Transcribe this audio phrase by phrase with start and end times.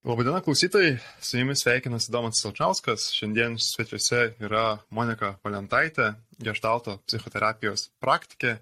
[0.00, 3.10] Labadiena klausytojai, su jumis sveikinasi Domas Salčiauskas.
[3.12, 8.54] Šiandien svečiuose yra Monika Valentaitė, gestalto psichoterapijos praktikė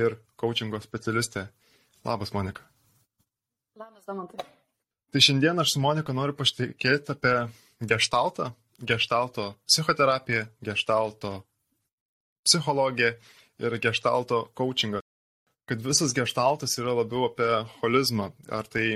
[0.00, 1.42] ir coachingo specialistė.
[2.08, 2.64] Labas, Monika.
[3.76, 4.46] Labas, Domantai.
[5.12, 7.34] Tai šiandien aš su Monika noriu pašnekėti apie
[7.92, 8.46] gestaltą,
[8.80, 11.34] gestalto psichoterapiją, gestalto
[12.48, 13.10] psichologiją
[13.60, 15.04] ir gestalto coachingą.
[15.68, 17.50] Kad visas gestaltas yra labiau apie
[17.82, 18.86] holizmą, ar tai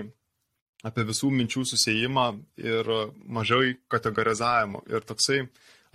[0.87, 2.27] apie visų minčių susijimą
[2.63, 2.89] ir
[3.29, 4.83] mažiau kategorizavimo.
[4.91, 5.43] Ir toksai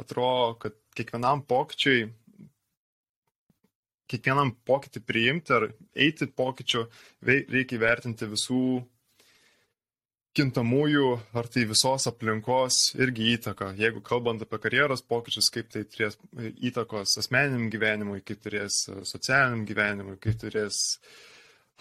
[0.02, 2.10] atrodo, kad kiekvienam pokyčiui,
[4.12, 6.86] kiekvienam pokytį priimti ar eiti pokyčiu,
[7.26, 8.66] reikia vertinti visų
[10.36, 13.72] kintamųjų ar tai visos aplinkos irgi įtaką.
[13.80, 20.18] Jeigu kalbant apie karjeros pokyčius, kaip tai turės įtakos asmeniniam gyvenimui, kaip turės socialiniam gyvenimui,
[20.20, 21.16] kaip turės uh,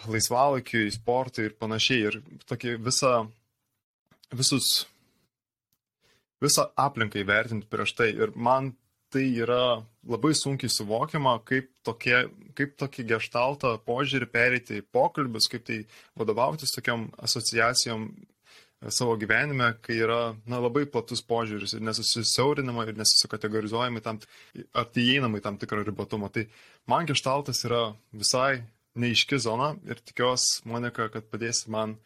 [0.03, 2.09] laisvalaikiui, sportui ir panašiai.
[2.09, 3.13] Ir tokį visą,
[4.35, 4.85] visus,
[6.43, 8.11] visą aplinką įvertinti prieš tai.
[8.13, 8.73] Ir man
[9.13, 12.17] tai yra labai sunkiai suvokiama, kaip, tokie,
[12.57, 15.83] kaip tokį gestaltą požiūrį perėti į pokalbius, kaip tai
[16.19, 18.09] vadovautis tokiam asociacijom
[18.91, 24.19] savo gyvenime, kai yra na, labai platus požiūris ir nesusisiaurinama ir nesusikategorizuojama tam,
[24.75, 26.29] ar tai įeinama į tam tikrą ribotumą.
[26.33, 26.45] Tai
[26.91, 28.59] man gestaltas yra visai
[28.95, 31.97] neiški zona ir tikiuosi, Monika, kad padėsi man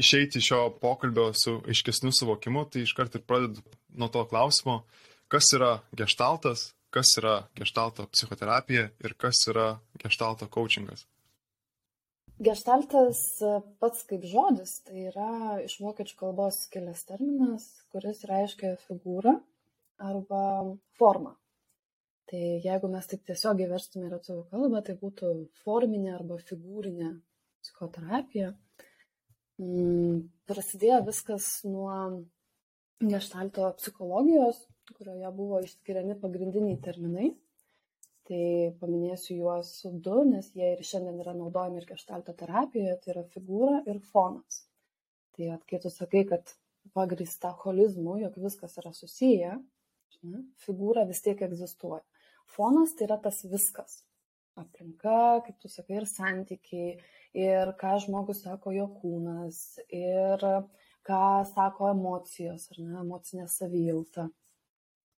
[0.00, 2.64] išeiti iš šio pokalbio su aiškesniu suvokimu.
[2.70, 3.64] Tai iškart ir pradedu
[3.96, 4.82] nuo to klausimo,
[5.32, 11.06] kas yra gestaltas, kas yra gestalto psichoterapija ir kas yra gestalto coachingas.
[12.36, 13.20] Gestaltas
[13.80, 19.38] pats kaip žodis, tai yra iš vokiečių kalbos kilęs terminas, kuris reiškia figūrą
[20.04, 20.42] arba
[21.00, 21.32] formą.
[22.26, 25.28] Tai jeigu mes taip tiesiog įverstume į lietuvių kalbą, tai būtų
[25.62, 27.12] forminė arba figūrinė
[27.62, 28.48] psichoterapija.
[29.62, 31.92] Mm, prasidėjo viskas nuo
[33.12, 34.58] gestalto psichologijos,
[34.96, 37.30] kurioje buvo išskiriami pagrindiniai terminai.
[38.26, 38.42] Tai
[38.80, 43.84] paminėsiu juos du, nes jie ir šiandien yra naudojami ir gestalto terapijoje, tai yra figūra
[43.86, 44.64] ir fonas.
[45.36, 46.56] Tai kai tu sakai, kad
[46.96, 49.54] pagrįsta holizmu, jog viskas yra susiję,
[50.64, 52.02] figūra vis tiek egzistuoja.
[52.54, 54.02] Fonas tai yra tas viskas.
[54.56, 56.96] Aplinka, kaip tu sakai, ir santykiai,
[57.36, 59.58] ir ką žmogus sako jo kūnas,
[59.92, 60.44] ir
[61.06, 64.30] ką sako emocijos, ar ne, emocinė savijauta.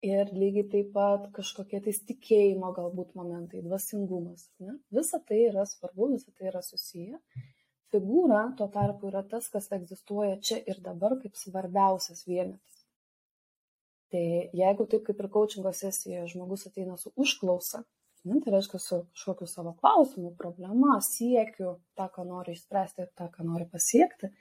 [0.09, 4.45] Ir lygiai taip pat kažkokie tai tikėjimo galbūt momentai, dvasingumas.
[4.63, 4.77] Ne?
[4.95, 7.19] Visa tai yra svarbu, visa tai yra susiję.
[7.91, 12.78] Figūra tuo tarpu yra tas, kas egzistuoja čia ir dabar kaip svarbiausias vienetas.
[14.13, 14.25] Tai
[14.57, 17.83] jeigu taip kaip ir coachingo sesijoje žmogus ateina su užklausa,
[18.25, 23.29] ne, tai reiškia su kažkokiu savo klausimu, problema, siekiu, tą, ką nori išspręsti ir tą,
[23.35, 24.33] ką nori pasiekti,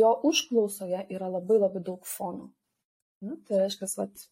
[0.00, 2.50] jo užklausoje yra labai labai daug fonų.
[3.22, 4.26] Ne, tai reiškia, vat,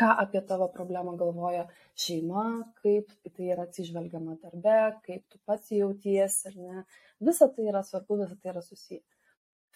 [0.00, 1.66] ką apie tavo problemą galvoja
[2.04, 2.46] šeima,
[2.80, 6.84] kaip tai yra atsižvelgiama darbe, kaip tu pats jautiesi ar ne.
[7.20, 9.04] Visa tai yra svarbu, visa tai yra susiję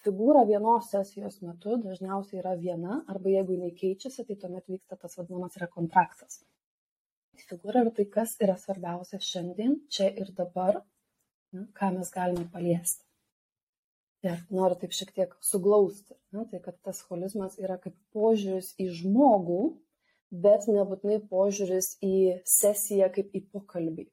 [0.06, 5.16] figūra vienos sesijos metu dažniausiai yra viena, arba jeigu jinai keičiasi, tai tuomet vyksta tas
[5.18, 6.38] vadinamas rekontraktas.
[7.46, 10.80] Figūra yra tai, kas yra svarbiausia šiandien, čia ir dabar,
[11.76, 13.02] ką mes galime paliesti.
[14.26, 18.88] Ir noriu taip šiek tiek suglausti, ne, tai kad tas holizmas yra kaip požiūris į
[19.02, 19.60] žmogų,
[20.46, 22.16] bet nebūtinai požiūris į
[22.56, 24.08] sesiją kaip į pokalbį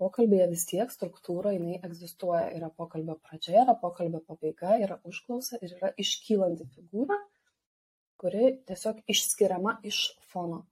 [0.00, 2.48] pokalbyje vis tiek struktūra jinai egzistuoja.
[2.56, 7.18] Yra pokalbio pradžia, yra pokalbio pabaiga, yra užklausa ir yra iškylanti figūra,
[8.20, 10.02] kuri tiesiog išskiriama iš
[10.32, 10.64] fono.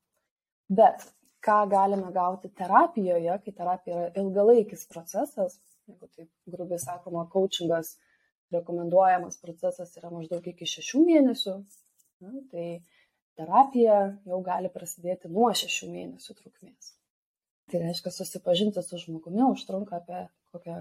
[0.69, 1.07] Bet
[1.45, 5.57] ką galime gauti terapijoje, kai terapija yra ilgalaikis procesas,
[5.89, 7.95] jeigu taip grubiai sakoma, coachingas
[8.53, 11.57] rekomenduojamas procesas yra maždaug iki šešių mėnesių,
[12.25, 12.69] na, tai
[13.39, 16.98] terapija jau gali prasidėti nuo šešių mėnesių trukmės.
[17.69, 20.79] Tai reiškia, susipažinti su žmogumi užtrunka apie kokią,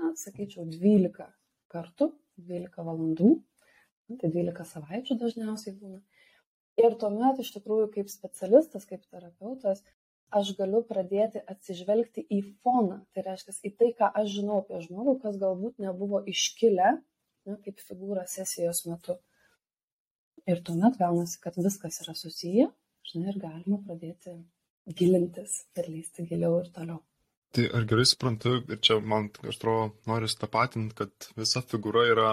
[0.00, 1.26] na, sakyčiau, 12
[1.72, 3.32] kartų, 12 valandų,
[4.20, 6.00] tai 12 savaičių dažniausiai būna.
[6.80, 9.82] Ir tuomet iš tikrųjų kaip specialistas, kaip terapeutas,
[10.32, 15.18] aš galiu pradėti atsižvelgti į foną, tai reiškia į tai, ką aš žinau apie žmogų,
[15.24, 16.94] kas galbūt nebuvo iškilę,
[17.50, 19.18] na, kaip figūra sesijos metu.
[20.48, 22.70] Ir tuomet gaunasi, kad viskas yra susiję,
[23.10, 24.38] žinai, ir galima pradėti
[24.96, 27.00] gilintis ir lysti giliau ir toliau.
[27.50, 32.28] Tai ar gerai suprantu, ir čia man atrodo noriu tapatinti, kad visa figūra yra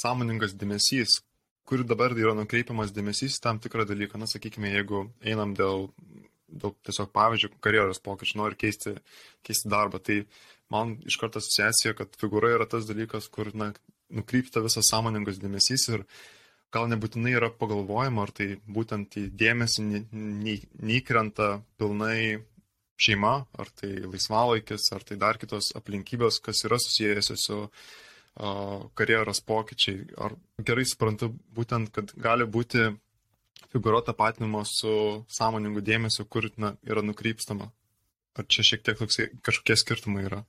[0.00, 1.18] sąmoningas dėmesys,
[1.68, 4.20] kur dabar yra nukreipiamas dėmesys tam tikrą dalyką.
[4.20, 5.90] Na, sakykime, jeigu einam dėl,
[6.48, 8.96] dėl tiesiog pavyzdžių, karjeros pokyčių, nori keisti,
[9.44, 10.22] keisti darbą, tai
[10.72, 13.74] man iš karto asociacija, kad figūra yra tas dalykas, kur na,
[14.14, 16.08] nukrypta visas sąmoningas dėmesys ir
[16.74, 21.48] gal nebūtinai yra pagalvojama, ar tai būtent į dėmesį neįkrenta
[21.78, 22.40] pilnai
[23.00, 29.42] šeima, ar tai laisvalaikis, ar tai dar kitos aplinkybės, kas yra susijęs su uh, karjeros
[29.46, 30.04] pokyčiai.
[30.18, 32.90] Ar gerai suprantu būtent, kad gali būti
[33.74, 37.70] figūra tapatinimo su sąmoningu dėmesiu, kur na, yra nukrypstama.
[38.34, 40.42] Ar čia šiek tiek toksai kažkokie skirtumai yra?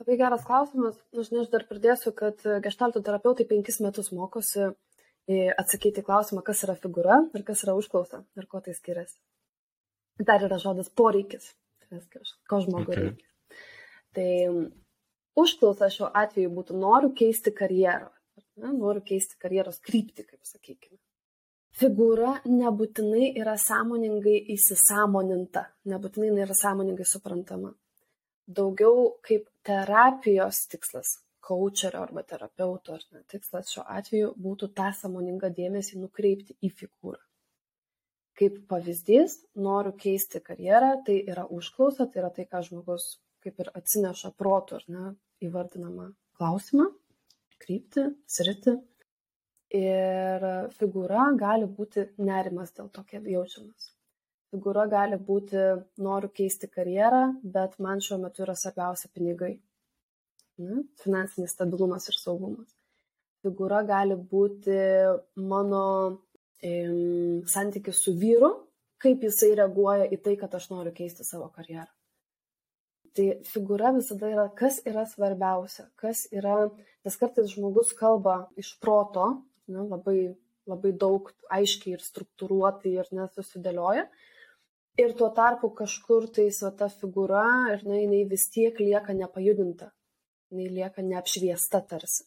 [0.00, 0.96] Labai geras klausimas.
[1.12, 4.70] Žinai, aš dar pridėsiu, kad gestalto terapeutai penkis metus mokosi
[5.28, 9.18] atsakyti klausimą, kas yra figūra ir kas yra užklausa ir kuo tai skiriasi.
[10.20, 11.52] Dar yra žodis poreikis,
[11.90, 13.02] viskas, ko žmogui okay.
[13.04, 13.28] reikia.
[14.16, 14.30] Tai
[15.40, 18.10] užklausa šiuo atveju būtų noriu keisti karjerą,
[18.60, 20.98] ne, noriu keisti karjeros kryptį, kaip sakykime.
[21.80, 27.70] Figūra nebūtinai yra sąmoningai įsisamoninta, nebūtinai yra sąmoningai suprantama
[28.56, 31.18] daugiau kaip terapijos tikslas,
[31.50, 37.20] kočerio arba terapeuto ar ne tikslas šiuo atveju būtų tą samoningą dėmesį nukreipti į figūrą.
[38.40, 39.36] Kaip pavyzdys,
[39.66, 43.10] noriu keisti karjerą, tai yra užklausa, tai yra tai, ką žmogus
[43.44, 45.06] kaip ir atsineša protų ar ne
[45.44, 46.10] įvardinamą
[46.40, 46.88] klausimą,
[47.64, 48.06] kryptį,
[48.38, 48.78] sritį.
[49.76, 50.44] Ir
[50.80, 53.90] figūra gali būti nerimas dėl to, kaip jaučiamas
[54.50, 55.64] figūra gali būti
[56.02, 57.22] noriu keisti karjerą,
[57.56, 59.54] bet man šiuo metu yra svarbiausia pinigai.
[60.60, 60.82] Ne?
[61.02, 62.72] Finansinis stabilumas ir saugumas.
[63.40, 64.76] Figūra gali būti
[65.40, 65.84] mano
[66.66, 68.50] im, santykis su vyru,
[69.00, 71.88] kaip jisai reaguoja į tai, kad aš noriu keisti savo karjerą.
[73.16, 76.68] Tai figūra visada yra, kas yra svarbiausia, kas yra,
[77.06, 79.30] nes kartais žmogus kalba iš proto,
[79.72, 80.18] ne, labai,
[80.68, 84.04] labai daug aiškiai ir struktūruotai ir nesusidėlioja,
[85.00, 89.90] Ir tuo tarpu kažkur tais va ta figūra, ir na, jinai vis tiek lieka nepajudinta,
[90.50, 92.26] jinai lieka neapšviesta tarsi.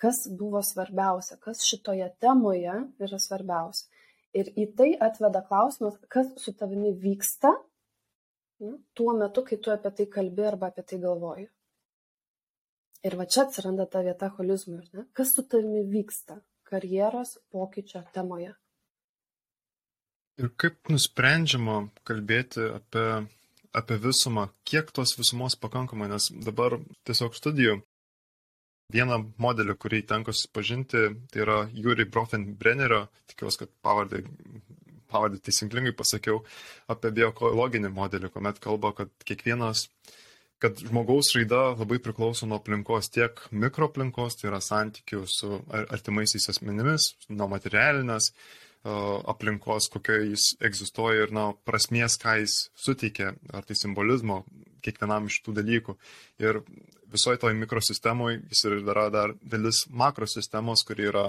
[0.00, 3.88] Kas buvo svarbiausia, kas šitoje temoje yra svarbiausia.
[4.36, 7.50] Ir į tai atveda klausimas, kas su tavimi vyksta
[8.60, 11.48] na, tuo metu, kai tu apie tai kalbi arba apie tai galvoji.
[13.08, 16.38] Ir va čia atsiranda ta vieta holizmui, kas su tavimi vyksta
[16.68, 18.52] karjeros pokyčio temoje.
[20.40, 23.06] Ir kaip nusprendžiama kalbėti apie,
[23.76, 26.78] apie visumą, kiek tos visumos pakankama, nes dabar
[27.08, 27.80] tiesiog studijų
[28.90, 34.24] vieną modelį, kurį tenka susipažinti, tai yra Jūri Brofenbrennerio, tikiuosi, kad pavardė,
[35.10, 36.42] pavardė teisingai pasakiau,
[36.90, 39.86] apie biokologinį modelį, kuomet kalba, kad kiekvienas
[40.60, 47.14] kad žmogaus raida labai priklauso nuo aplinkos tiek mikroaplinkos, tai yra santykių su artimaisiais asmenimis,
[47.32, 48.28] nuo materialinės,
[48.84, 54.42] aplinkos, kokioje jis egzistuoja ir, na, prasmės, ką jis suteikia, ar tai simbolizmo
[54.84, 55.96] kiekvienam iš tų dalykų.
[56.40, 56.62] Ir
[57.12, 61.28] visoje toje mikrosistemoje jis yra dar dalis makrosistemos, kuri yra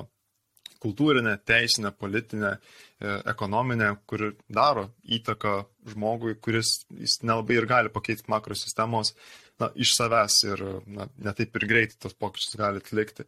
[0.82, 5.54] kultūrinė, teisinė, politinė, e, ekonominė, kuri daro įtaką
[5.94, 9.14] žmogui, kuris jis nelabai ir gali pakeisti makrosistemos
[9.62, 13.28] na, iš savęs ir na, netaip ir greitai tos pokyčius gali atlikti.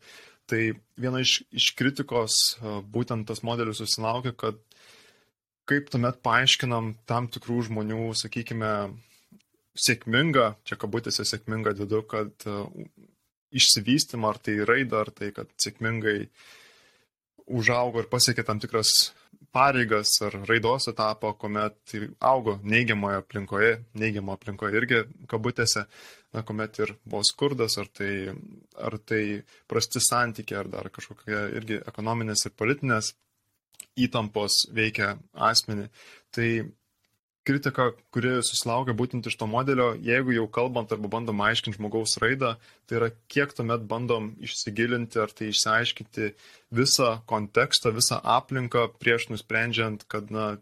[0.51, 0.62] Tai
[1.00, 2.40] viena iš, iš kritikos
[2.92, 4.60] būtent tas modelis susilaukia, kad
[5.69, 8.74] kaip tuomet paaiškinam tam tikrų žmonių, sakykime,
[9.80, 12.45] sėkmingą, čia kabutėse sėkmingą dedu, kad
[13.54, 16.18] išsivystymą, ar tai raidą, ar tai, kad sėkmingai
[17.54, 19.13] užaugo ir pasiekė tam tikras
[19.53, 25.86] pareigas ar raidos etapą, kuomet augo neigiamoje aplinkoje, neigiamo aplinkoje irgi kabutėse,
[26.33, 28.13] na, kuomet ir buvo skurdas, ar tai,
[28.81, 29.24] ar tai
[29.69, 33.13] prasti santykiai, ar dar kažkokie irgi ekonominės ir politinės
[34.07, 35.13] įtampos veikia
[35.51, 35.89] asmenį.
[36.33, 36.50] Tai
[37.48, 42.54] kritika, kuri susilaukia būtent iš to modelio, jeigu jau kalbant arba bandom aiškinti žmogaus raidą,
[42.88, 46.30] tai yra kiek tuomet bandom išsigilinti ar tai išsiaiškinti
[46.76, 50.54] visą kontekstą, visą aplinką prieš nusprendžiant, kad na,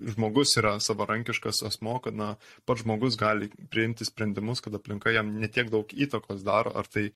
[0.00, 5.68] žmogus yra savarankiškas asmo, kad na, pats žmogus gali priimti sprendimus, kad aplinka jam netiek
[5.72, 7.10] daug įtakos daro, ar tai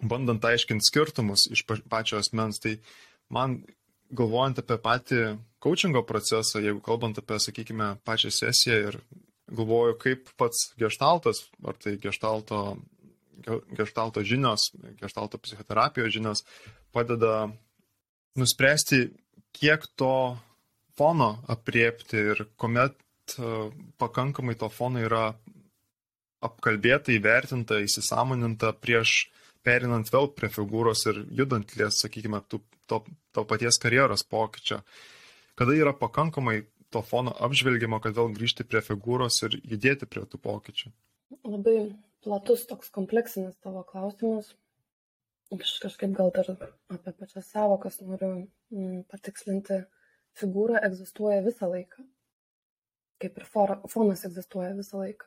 [0.00, 2.78] bandant aiškinti skirtumus iš pačio asmens, tai
[3.32, 3.62] man
[4.10, 5.20] galvojant apie patį
[5.62, 9.00] coachingo procesą, jeigu kalbant apie, sakykime, pačią sesiją ir
[9.50, 12.78] galvoju, kaip pats gestaltas, ar tai gestalto,
[13.76, 16.44] gestalto žinios, gestalto psichoterapijos žinios
[16.94, 17.50] padeda
[18.38, 19.08] nuspręsti,
[19.56, 20.36] kiek to
[20.98, 22.94] fono apriepti ir kuomet
[23.38, 25.30] e, pakankamai to fono yra
[26.44, 29.30] apkalbėta, įvertinta, įsisamoninta prieš
[29.66, 33.00] perinant vėl prie figūros ir judant lės, sakykime, tų to,
[33.34, 34.80] to paties karjeros pokyčio.
[35.58, 40.40] Kada yra pakankamai to fono apžvelgiamo, kad vėl grįžti prie figūros ir judėti prie tų
[40.42, 40.90] pokyčių?
[41.46, 41.76] Labai
[42.24, 44.54] platus toks kompleksinis tavo klausimas.
[45.54, 46.46] aš kažkaip gal dar
[46.94, 49.84] apie pačias savokas noriu mm, patikslinti.
[50.38, 52.04] Figūra egzistuoja visą laiką,
[53.18, 53.46] kaip ir
[53.90, 55.26] fonas egzistuoja visą laiką.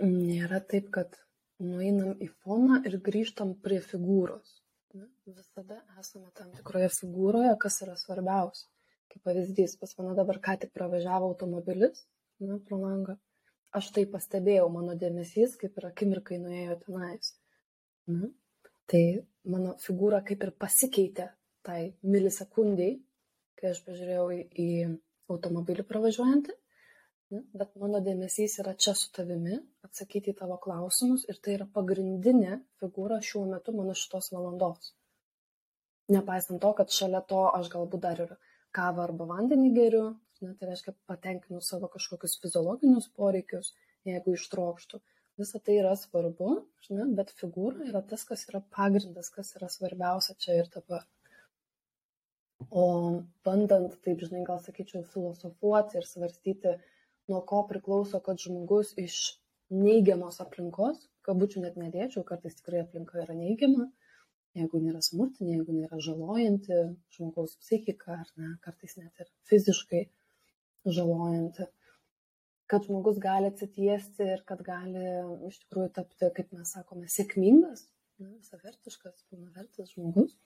[0.00, 1.18] Nėra taip, kad
[1.62, 4.60] nueinam į foną ir grįžtam prie figūros.
[5.30, 8.66] Visada esame tam tikroje figūroje, kas yra svarbiausia.
[9.10, 12.04] Kaip pavyzdys, pas mane dabar ką tik pravažiavo automobilis
[12.42, 13.16] ne, pro langą.
[13.74, 17.34] Aš tai pastebėjau, mano dėmesys kaip ir akimirkai nuėjo tenais.
[18.10, 18.32] Ne?
[18.90, 19.02] Tai
[19.50, 21.28] mano figūra kaip ir pasikeitė
[21.66, 22.96] tai milisekundžiai,
[23.60, 24.68] kai aš pažiūrėjau į, į
[25.30, 26.56] automobilį pravažiuojantį,
[27.30, 32.60] bet mano dėmesys yra čia su tavimi, atsakyti į tavo klausimus ir tai yra pagrindinė
[32.82, 34.94] figūra šiuo metu mano šitos valandos.
[36.10, 38.34] Nepaisant to, kad šalia to aš galbūt dar ir
[38.74, 40.04] kavą arba vandenį geriu,
[40.42, 43.74] ne, tai reiškia patenkinu savo kažkokius fiziologinius poreikius,
[44.08, 45.02] jeigu ištrokštų
[45.40, 46.50] visa tai yra svarbu,
[46.86, 51.06] žinai, bet figūra yra tas, kas yra pagrindas, kas yra svarbiausia čia ir dabar.
[52.70, 52.84] O
[53.46, 56.74] bandant, taip žinai, gal sakyčiau, filosofuoti ir svarstyti,
[57.30, 59.16] nuo ko priklauso, kad žmogus iš
[59.70, 63.88] neigiamos aplinkos, kabučių net nedėčiau, kartais tikrai aplinka yra neigiama,
[64.58, 66.80] jeigu nėra smurtinė, jeigu nėra žalojanti
[67.16, 70.08] žmogaus psichika, ar ne, kartais net ir fiziškai
[70.90, 71.68] žalojanti
[72.70, 75.02] kad žmogus gali atsitiesti ir kad gali
[75.48, 77.88] iš tikrųjų tapti, kaip mes sakome, sėkmingas,
[78.22, 80.36] visavertiškas, pilnavertis žmogus.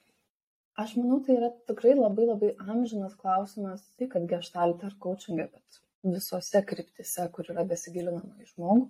[0.80, 5.83] Aš manau, tai yra tikrai labai labai amžinas klausimas, tai kad geštaltė ar coachingė, bet
[6.04, 8.88] visose kryptise, kur yra besigilinama į žmogų,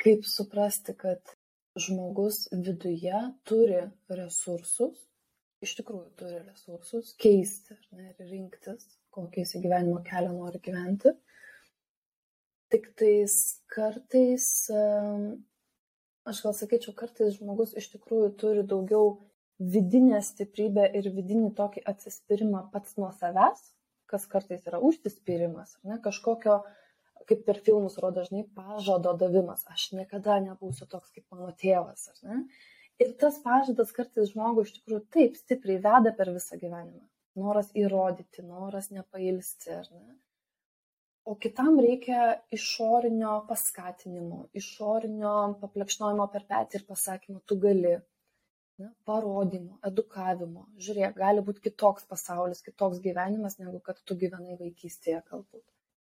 [0.00, 1.34] kaip suprasti, kad
[1.80, 4.98] žmogus viduje turi resursus,
[5.64, 11.12] iš tikrųjų turi resursus keisti ne, ir rinktis, kokį jis gyvenimo kelią nori gyventi.
[12.70, 13.34] Tiktais
[13.72, 14.46] kartais,
[16.30, 19.18] aš gal sakyčiau, kartais žmogus iš tikrųjų turi daugiau
[19.60, 23.66] vidinę stiprybę ir vidinį tokį atsispyrimą pats nuo savęs,
[24.10, 26.60] kas kartais yra užsispyrimas, ne, kažkokio,
[27.30, 29.62] kaip per filmus rodo dažnai, pažado davimas.
[29.70, 32.40] Aš niekada nebūsiu toks kaip mano tėvas, ar ne?
[33.00, 37.06] Ir tas pažadas kartais žmogų iš tikrųjų taip stipriai veda per visą gyvenimą.
[37.40, 40.18] Noras įrodyti, noras nepailsti, ar ne?
[41.24, 42.22] o kitam reikia
[42.56, 47.92] išorinio paskatinimo, išorinio paplekšnojimo per petį ir pasakymo, tu gali,
[48.80, 50.64] ne, parodymo, edukavimo.
[50.86, 55.64] Žiūrėk, gali būti kitoks pasaulis, kitoks gyvenimas, negu kad tu gyvenai vaikystėje galbūt.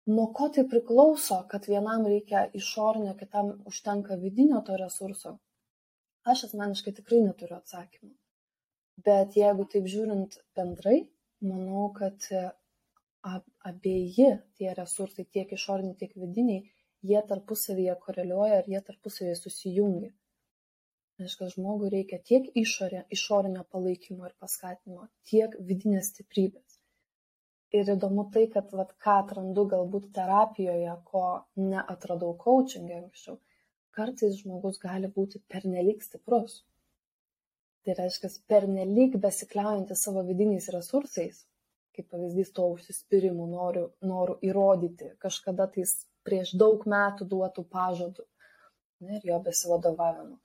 [0.09, 5.35] Nuo ko tai priklauso, kad vienam reikia išorinio, kitam užtenka vidinio to resurso?
[6.33, 8.15] Aš asmeniškai tikrai neturiu atsakymų.
[9.05, 10.97] Bet jeigu taip žiūrint bendrai,
[11.45, 12.25] manau, kad
[13.71, 16.65] abieji tie resursai, tiek išoriniai, tiek vidiniai,
[17.11, 20.11] jie tarpusavyje koreliuoja ir jie tarpusavyje susijungia.
[21.19, 26.79] Reiškia, žmogui reikia tiek išorė, išorinio palaikymo ir paskatinimo, tiek vidinės stiprybės.
[27.75, 31.25] Ir įdomu tai, kad vat, ką atrandu galbūt terapijoje, ko
[31.59, 33.37] neatradau coachingė anksčiau,
[33.99, 36.63] kartais žmogus gali būti pernelyg stiprus.
[37.85, 41.45] Tai reiškia, pernelyg besikliaujantis savo vidiniais resursais,
[41.99, 45.99] kaip pavyzdys to užsispyrimu, noriu, noriu įrodyti kažkada tais
[46.29, 48.25] prieš daug metų duotų pažadų
[49.03, 50.39] ne, ir jo besivadovavimu,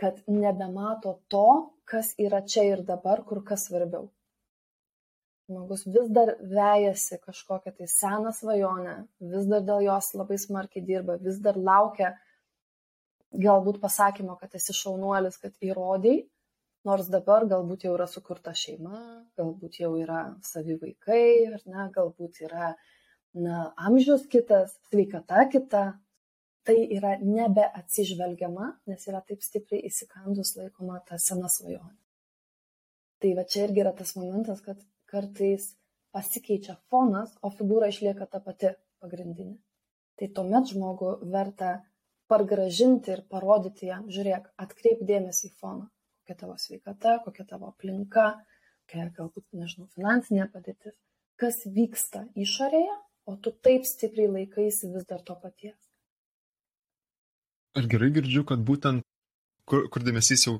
[0.00, 4.10] kad nebemato to, kas yra čia ir dabar, kur kas svarbiau.
[5.46, 8.96] Žmogus vis dar vejasi kažkokią tai seną svajonę,
[9.32, 12.16] vis dar dėl jos labai smarkiai dirba, vis dar laukia
[13.30, 16.16] galbūt pasakymo, kad esi šaunuolis, kad įrodai,
[16.86, 18.98] nors dabar galbūt jau yra sukurta šeima,
[19.38, 22.72] galbūt jau yra savi vaikai, ar ne, galbūt yra
[23.36, 25.84] na, amžius kitas, sveikata kita,
[26.66, 31.96] tai yra nebeatsižvelgiama, nes yra taip stipriai įsikandus laikoma ta sena svajonė.
[33.22, 35.70] Tai va čia irgi yra tas momentas, kad kartais
[36.12, 39.56] pasikeičia fonas, o figūra išlieka ta pati pagrindinė.
[40.16, 41.76] Tai tuomet žmogų verta
[42.30, 45.86] pargražinti ir parodyti jam, žiūrėk, atkreip dėmesį į foną
[46.26, 48.34] kokia tavo sveikata, kokia tavo aplinka,
[48.86, 50.96] kokia galbūt, nežinau, finansinė padėtis,
[51.38, 52.96] kas vyksta išorėje,
[53.30, 55.78] o tu taip stipriai laikaisi vis dar to paties.
[57.76, 59.04] Aš gerai girdžiu, kad būtent
[59.68, 60.56] kur, kur dėmesys jau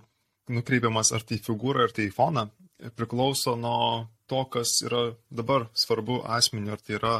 [0.52, 2.50] nukreipiamas ar tai figūrą, ar tai foną,
[2.98, 7.14] priklauso nuo to, kas yra dabar svarbu asmeniu, ar tai yra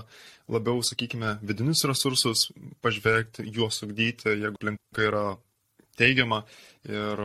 [0.53, 2.50] labiau, sakykime, vidinius resursus,
[2.85, 5.25] pažvelgti, juos ugdyti, jeigu aplinka yra
[5.97, 6.43] teigiama
[6.87, 7.23] ir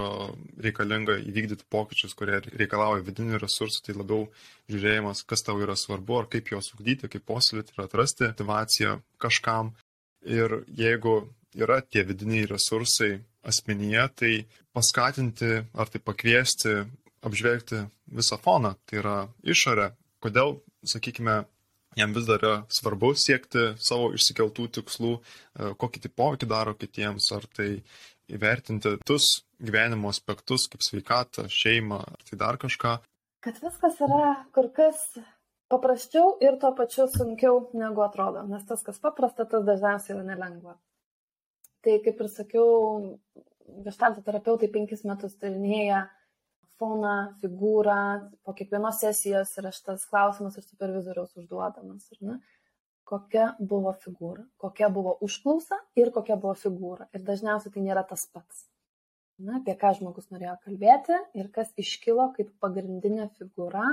[0.64, 4.30] reikalinga įvykdyti pokyčius, kurie reikalauja vidinių resursų, tai labiau
[4.72, 9.76] žiūrėjimas, kas tau yra svarbu, ar kaip juos ugdyti, kaip puoselėti ir atrasti motivaciją kažkam.
[10.24, 11.26] Ir jeigu
[11.58, 14.34] yra tie vidiniai resursai asmenyje, tai
[14.76, 16.76] paskatinti ar tai pakviesti
[17.22, 19.92] apžvelgti visą foną, tai yra išorę,
[20.24, 21.42] kodėl, sakykime,
[21.98, 27.30] jam vis dar yra svarbu siekti savo išsikeltų tikslų, e, kokį tai poveikį daro kitiems,
[27.36, 27.70] ar tai
[28.32, 32.98] įvertinti tus gyvenimo aspektus kaip sveikatą, šeimą, ar tai dar kažką.
[33.42, 35.02] Kad viskas yra kur kas
[35.72, 40.78] paprasčiau ir tuo pačiu sunkiau negu atrodo, nes tas, kas paprasta, tas dažniausiai yra nelengva.
[41.82, 42.72] Tai kaip ir sakiau,
[43.86, 46.06] gestalto terapeutai penkis metus tyrinėja
[46.82, 48.00] foną, figūrą,
[48.46, 52.10] po kiekvienos sesijos yra šitas klausimas iš supervizoriaus užduodamas.
[52.26, 52.40] Ne?
[53.12, 57.10] Kokia buvo figūra, kokia buvo užklausa ir kokia buvo figūra.
[57.14, 58.66] Ir dažniausiai tai nėra tas pats.
[59.42, 63.88] Na, apie ką žmogus norėjo kalbėti ir kas iškilo kaip pagrindinė figūra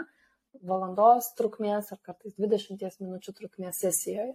[0.69, 4.35] valandos trukmės ar kartais 20 minučių trukmės sesijoje.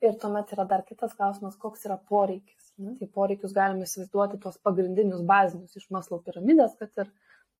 [0.00, 2.70] Ir tuomet yra dar kitas klausimas, koks yra poreikis.
[2.80, 2.94] Ne?
[2.96, 7.10] Tai poreikius galime įsivaizduoti tuos pagrindinius bazinius iš maslau piramidės, kad ir,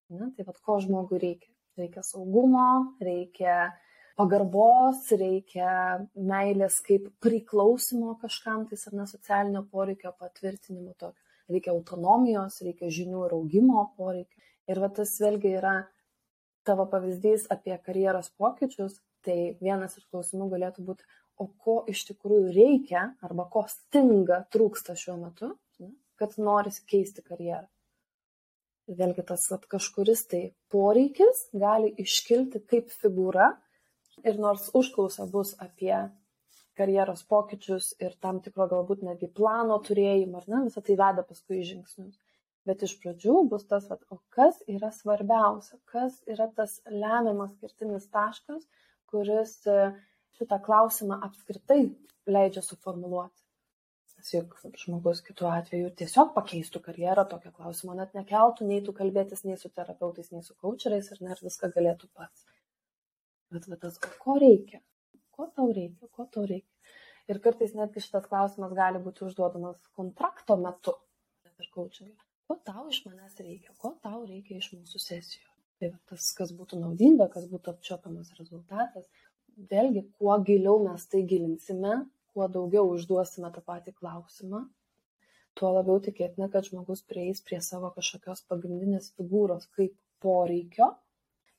[0.09, 1.53] ne, tai vad ko žmogui reikia.
[1.79, 3.57] Reikia saugumo, reikia
[4.19, 5.71] pagarbos, reikia
[6.17, 11.21] meilės kaip priklausimo kažkam, tai ar ne socialinio poreikio patvirtinimo tokio.
[11.51, 14.49] Reikia autonomijos, reikia žinių ir augimo poreikio.
[14.71, 15.77] Ir va tas vėlgi yra
[16.69, 21.09] tavo pavyzdys apie karjeros pokyčius, tai vienas iš klausimų galėtų būti,
[21.41, 25.55] o ko iš tikrųjų reikia arba ko stinga, trūksta šiuo metu,
[26.21, 27.65] kad norisi keisti karjerą.
[28.91, 30.41] Vėlgi tas at, kažkuris tai
[30.73, 33.53] poreikis gali iškilti kaip figūra
[34.27, 35.95] ir nors užklausa bus apie
[36.81, 41.63] karjeros pokyčius ir tam tikro galbūt netgi plano turėjimą, ar ne, visą tai veda paskui
[41.67, 42.19] žingsnius.
[42.69, 48.09] Bet iš pradžių bus tas, vat, o kas yra svarbiausia, kas yra tas lemiamas skirtinis
[48.13, 48.67] taškas,
[49.11, 49.57] kuris
[50.41, 51.83] šitą klausimą apskritai
[52.31, 53.37] leidžia suformuluoti.
[54.21, 59.47] Nes juk žmogus kitu atveju tiesiog pakeistų karjerą, tokio klausimo net nekeltų, nei tu kalbėtis
[59.49, 62.45] nei su terapeutais, nei su coacheriais ir net viską galėtų pats.
[63.55, 64.83] Bet va, tas, ko reikia,
[65.33, 66.69] ko tau reikia, ko tau reikia.
[67.33, 70.99] Ir kartais netgi šitas klausimas gali būti užduodamas kontrakto metu,
[71.47, 72.19] net ir coachingui
[72.51, 75.51] ko tau iš manęs reikia, ko tau reikia iš mūsų sesijų.
[75.79, 79.07] Tai va, tas, kas būtų naudinga, kas būtų apčiopiamas rezultatas.
[79.71, 81.95] Vėlgi, kuo giliau mes tai gilinsime,
[82.35, 84.63] kuo daugiau užduosime tą patį klausimą,
[85.59, 90.93] tuo labiau tikėtina, kad žmogus prieis prie savo kažkokios pagrindinės figūros kaip poreikio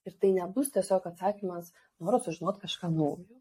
[0.07, 3.39] ir tai nebus tiesiog atsakymas, noriu sužinoti kažką naujo.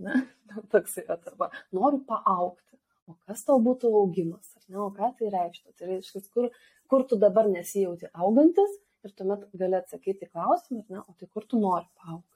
[0.00, 0.24] Ne?
[0.72, 2.78] Toks yra, arba noriu paaukti.
[3.10, 5.72] O kas tau būtų augimas, ar ne, o ką tai reikštų?
[5.78, 6.46] Tai reiškia, kur,
[6.90, 11.58] kur tu dabar nesijauti augantis ir tuomet gali atsakyti klausimą, ne, o tai kur tu
[11.58, 12.29] nori paaukti.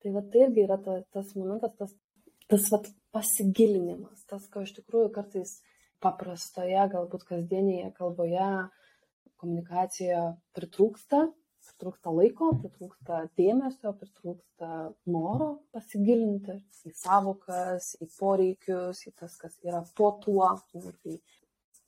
[0.00, 1.92] Tai va tai irgi yra ta, tas momentas, tas,
[2.48, 2.80] tas va,
[3.14, 5.58] pasigilinimas, tas, ko iš tikrųjų kartais
[6.00, 8.48] paprastoje, galbūt kasdienėje kalboje,
[9.40, 10.22] komunikacijoje
[10.56, 11.26] pritrūksta,
[11.80, 14.70] pritrūksta laiko, pritrūksta dėmesio, pritrūksta
[15.12, 16.56] noro pasigilinti
[16.88, 20.48] į savokas, į poreikius, į tas, kas yra po tuo,
[21.08, 21.18] į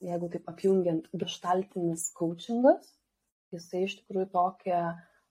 [0.03, 2.93] jeigu taip apjungiant, gestaltinis coachingas,
[3.53, 4.83] jisai iš tikrųjų tokią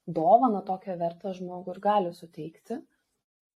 [0.06, 2.80] dovaną, tokią vertę žmogui ir gali suteikti.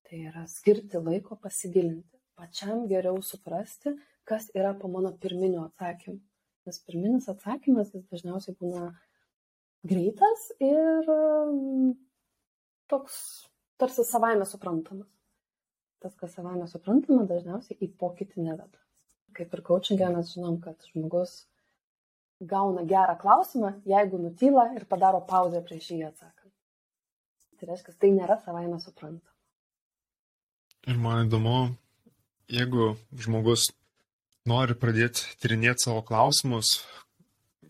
[0.04, 3.94] Tai yra skirti laiko pasigilinti, pačiam geriau suprasti,
[4.28, 6.20] kas yra po mano pirminio atsakymo.
[6.68, 8.90] Nes pirminis atsakymas jis dažniausiai būna
[9.84, 11.90] greitas ir mm,
[12.92, 13.18] toks
[13.80, 15.10] tarsi savaime suprantamas.
[16.04, 18.84] Tas, kas savaime suprantama, dažniausiai į pokytį neveda
[19.34, 21.34] kaip ir coachingė mes žinom, kad žmogus
[22.50, 26.52] gauna gerą klausimą, jeigu nutyla ir padaro pauzę prieš jį atsakant.
[27.58, 29.32] Tai reiškia, tai nėra savaime suprantama.
[30.90, 31.58] Ir man įdomu,
[32.52, 33.70] jeigu žmogus
[34.48, 36.76] nori pradėti tyrinėti savo klausimus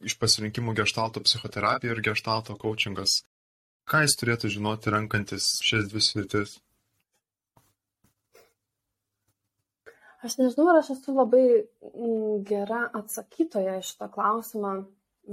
[0.04, 3.22] iš pasirinkimų gestalto psichoterapija ir gestalto coachingas,
[3.88, 6.58] ką jis turėtų žinoti renkantis šias dvi sritis?
[10.24, 14.70] Aš nežinau, ar aš esu labai mm, gera atsakytoja šitą klausimą,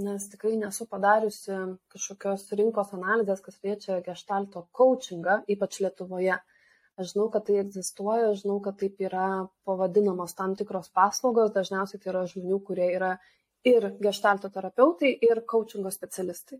[0.05, 1.59] nes tikrai nesu padariusi
[1.93, 6.35] kažkokios rinkos analizės, kas liečia gestalto coachingą, ypač Lietuvoje.
[6.99, 9.29] Aš žinau, kad tai egzistuoja, žinau, kad taip yra
[9.67, 13.15] pavadinamos tam tikros paslaugos, dažniausiai tai yra žmonių, kurie yra
[13.71, 16.59] ir gestalto terapeutai, ir coachingo specialistai.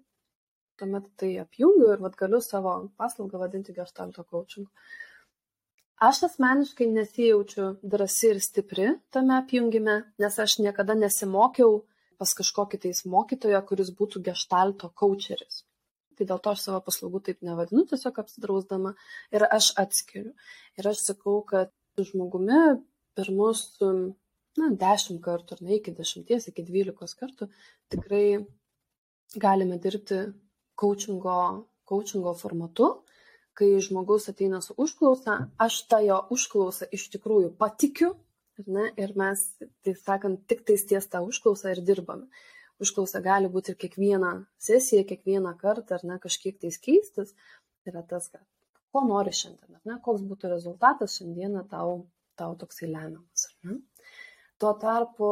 [0.79, 4.71] Tuomet tai apjungiu ir vad galiu savo paslaugą vadinti gestalto coachingu.
[6.01, 11.83] Aš asmeniškai nesijaučiu drąsi ir stipri tame apjungime, nes aš niekada nesimokiau
[12.17, 15.59] pas kažkokį tais mokytoją, kuris būtų gestalto coacheris.
[16.17, 18.95] Tai dėl to aš savo paslaugų taip nevadinu, tiesiog apsidrausdama
[19.37, 20.33] ir aš atskiriu.
[20.81, 21.69] Ir aš sakau, kad
[22.09, 22.81] žmogumi
[23.17, 27.51] pirmus, na, dešimt kartų, ar ne, iki dešimties, iki dvylikos kartų
[27.93, 28.25] tikrai
[29.37, 30.23] galime dirbti
[30.81, 31.37] coachingo,
[31.85, 32.91] coachingo formatu,
[33.61, 38.15] kai žmogus ateina su užklausa, aš tą jo užklausą iš tikrųjų patikiu
[38.67, 39.43] ne, ir mes,
[39.85, 42.27] tai sakant, tik tais ties tą užklausą ir dirbame.
[42.81, 47.35] Užklausa gali būti ir kiekvieną sesiją, kiekvieną kartą, ar ne, kažkiek tais keistis.
[47.81, 48.43] Tai yra tas, kad
[48.93, 52.07] ko nori šiandien, ar ne, koks būtų rezultatas šiandieną tau,
[52.39, 53.47] tau toksai lemiamas.
[54.61, 55.29] Tuo tarpu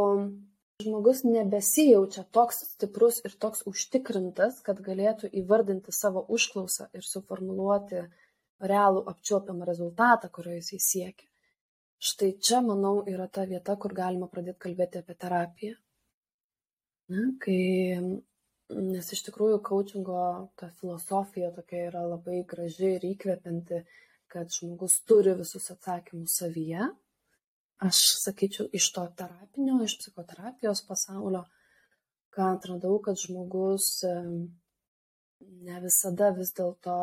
[0.83, 8.05] žmogus nebesijaučia toks stiprus ir toks užtikrintas, kad galėtų įvardinti savo užklausą ir suformuluoti
[8.71, 11.27] realų apčiuopiamą rezultatą, kurio jisai siekia.
[11.99, 15.75] Štai čia, manau, yra ta vieta, kur galima pradėti kalbėti apie terapiją.
[17.11, 17.59] Na, kai,
[18.71, 20.23] nes iš tikrųjų coachingo
[20.61, 23.81] ta filosofija tokia yra labai graži ir įkvepianti,
[24.31, 26.87] kad žmogus turi visus atsakymus savyje,
[27.85, 31.45] aš sakyčiau, iš to terapinio, iš psichoterapijos pasaulio,
[32.35, 34.03] ką atradau, kad žmogus
[35.39, 36.95] ne visada vis dėlto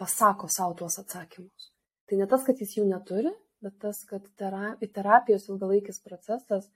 [0.00, 1.68] pasako savo tuos atsakymus.
[2.08, 6.66] Tai ne tas, kad jis jų neturi, bet tas, kad terapijos ilgalaikis procesas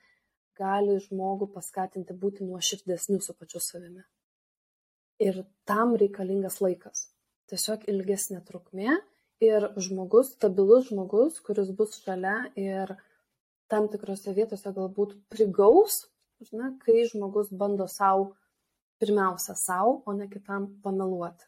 [0.57, 4.05] gali žmogų paskatinti būti nuoširdesniu su pačiu savimi.
[5.20, 7.09] Ir tam reikalingas laikas.
[7.50, 8.96] Tiesiog ilgesnė trukmė
[9.44, 12.94] ir žmogus, stabilus žmogus, kuris bus šalia ir
[13.70, 16.05] tam tikrose vietose galbūt prigaus,
[16.53, 18.35] ne, kai žmogus bando savo,
[19.01, 21.44] pirmiausia savo, o ne kitam pameluoti.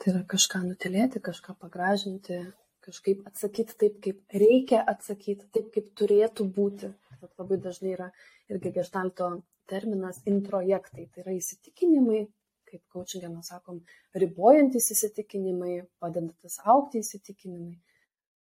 [0.00, 2.40] Tai yra kažką nutilėti, kažką pagražinti,
[2.84, 6.92] kažkaip atsakyti taip, kaip reikia atsakyti, taip, kaip turėtų būti.
[7.20, 8.10] Bet labai dažnai yra
[8.48, 9.30] irgi gestalto
[9.68, 12.22] terminas introjektai, tai yra įsitikinimai,
[12.70, 13.80] kaip coachingė mes sakom,
[14.22, 17.76] ribojantis įsitikinimai, padedantis aukti įsitikinimai.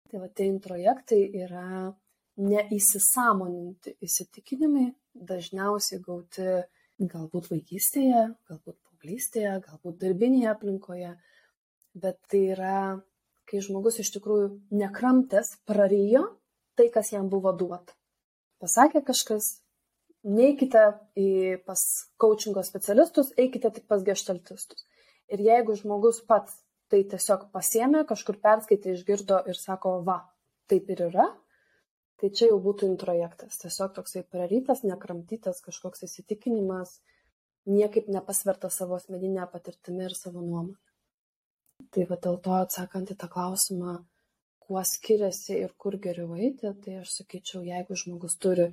[0.08, 1.92] Tai va, tie introjektai yra
[2.38, 4.88] neįsisamoninti įsitikinimai,
[5.18, 6.48] dažniausiai gauti
[7.02, 11.13] galbūt vaikystėje, galbūt paauglystėje, galbūt darbinėje aplinkoje,
[11.98, 12.80] bet tai yra,
[13.50, 16.26] kai žmogus iš tikrųjų nekramtęs prarijo
[16.78, 17.96] tai, kas jam buvo duota.
[18.62, 19.58] Pasakė kažkas,
[20.28, 20.84] neikite
[21.18, 21.30] į
[21.68, 21.82] pas
[22.20, 24.86] coachingo specialistus, eikite tik pas gestaltistus.
[25.32, 26.62] Ir jeigu žmogus pats
[26.92, 30.22] tai tiesiog pasiemė, kažkur perskaitė, išgirdo ir sako, va,
[30.72, 31.28] taip ir yra,
[32.20, 33.60] tai čia jau būtų introjektas.
[33.63, 37.00] Tiesiog toksai prarytas, nekramtytas kažkoks įsitikinimas,
[37.68, 40.78] niekaip nepasverta savo asmeninę patirtimį ir savo nuomonę.
[41.94, 44.00] Tai va dėl to atsakant į tą klausimą,
[44.63, 48.72] kuo skiriasi ir kur geriau eiti, tai aš sakyčiau, jeigu žmogus turi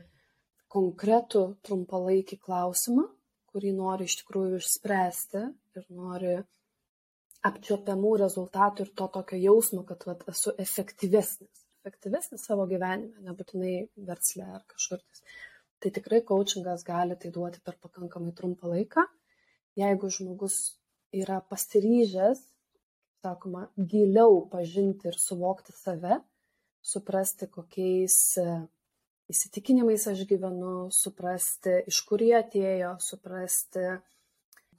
[0.75, 3.07] konkretų trumpalaikį klausimą,
[3.55, 5.43] kurį nori iš tikrųjų išspręsti
[5.79, 6.35] ir nori
[7.45, 11.65] apčiopiamų rezultatų ir to tokio jausmo, kad vat, esu efektyvesnis.
[11.85, 13.75] Efektyvesnis savo gyvenime, nebūtinai
[14.09, 15.03] verslė ar kažkur.
[15.85, 19.05] Tai tikrai coachingas gali tai duoti per pakankamai trumpą laiką.
[19.77, 20.57] Jeigu žmogus
[21.13, 22.41] yra pasiryžęs,
[23.25, 26.23] sakoma, giliau pažinti ir suvokti save,
[26.85, 28.17] suprasti, kokiais
[29.33, 33.87] įsitikinimais aš gyvenu, suprasti, iš kur jie atėjo, suprasti,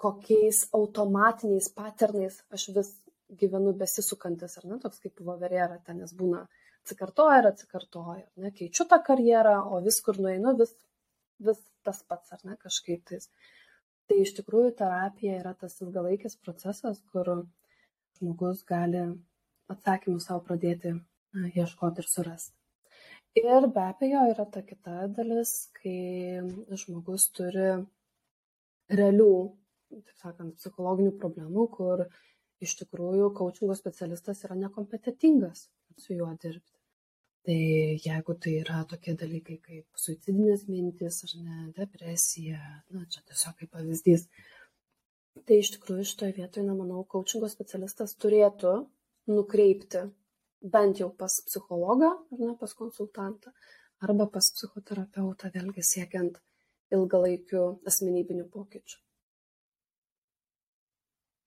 [0.02, 2.92] kokiais automatiniais paternais aš vis
[3.42, 6.44] gyvenu besisukantis, ar ne, toks kaip voverėra, ten jis būna
[6.84, 10.76] atsikartoja ir atsikartoja, ar ne, keičiu tą karjerą, o vis kur nueinu, vis,
[11.48, 13.32] vis tas pats, ar ne, kažkaip tais.
[14.06, 17.32] Tai iš tikrųjų terapija yra tas ilgalaikis procesas, kur
[18.20, 19.02] žmogus gali
[19.74, 20.94] atsakymų savo pradėti
[21.58, 22.54] ieškoti ir surasti.
[23.36, 26.40] Ir be abejo yra ta kita dalis, kai
[26.82, 27.68] žmogus turi
[29.00, 29.32] realių
[29.92, 32.06] taip sakant, psichologinių problemų, kur
[32.64, 35.68] iš tikrųjų coachingo specialistas yra nekompetitingas
[36.00, 36.72] su juo dirbti.
[37.46, 37.60] Tai
[38.02, 43.76] jeigu tai yra tokie dalykai kaip suicidinės mintis ar ne, depresija, na čia tiesiog kaip
[43.76, 44.26] pavyzdys,
[45.46, 48.80] tai iš tikrųjų šitoje vietoje, na manau, coachingo specialistas turėtų
[49.30, 50.08] nukreipti
[50.74, 53.54] bent jau pas psichologą ar ne pas konsultantą
[54.04, 56.40] arba pas psichoterapeutą, vėlgi siekiant
[56.94, 59.00] ilgalaikių asmenybinių pokyčių.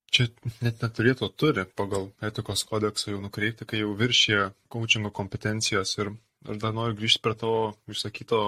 [0.09, 0.25] Čia
[0.65, 4.39] net neturėtų turi pagal etikos kodeksą jau nukreipti, kai jau viršė
[4.73, 5.93] coachingo kompetencijas.
[6.01, 6.15] Ir
[6.49, 7.53] aš dar noriu grįžti prie to
[7.93, 8.41] išsakyto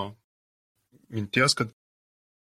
[1.13, 1.75] minties, kad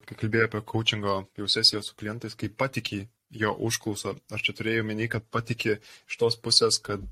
[0.09, 3.03] kai kalbėjai apie coachingo jau sesiją su klientais, kai patikė
[3.39, 7.03] jo užklausą, aš čia turėjau menį, kad patikė iš tos pusės, kad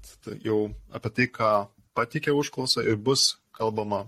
[0.45, 1.51] jau apie tai, ką
[1.97, 4.05] patikė užklausą ir bus kalbama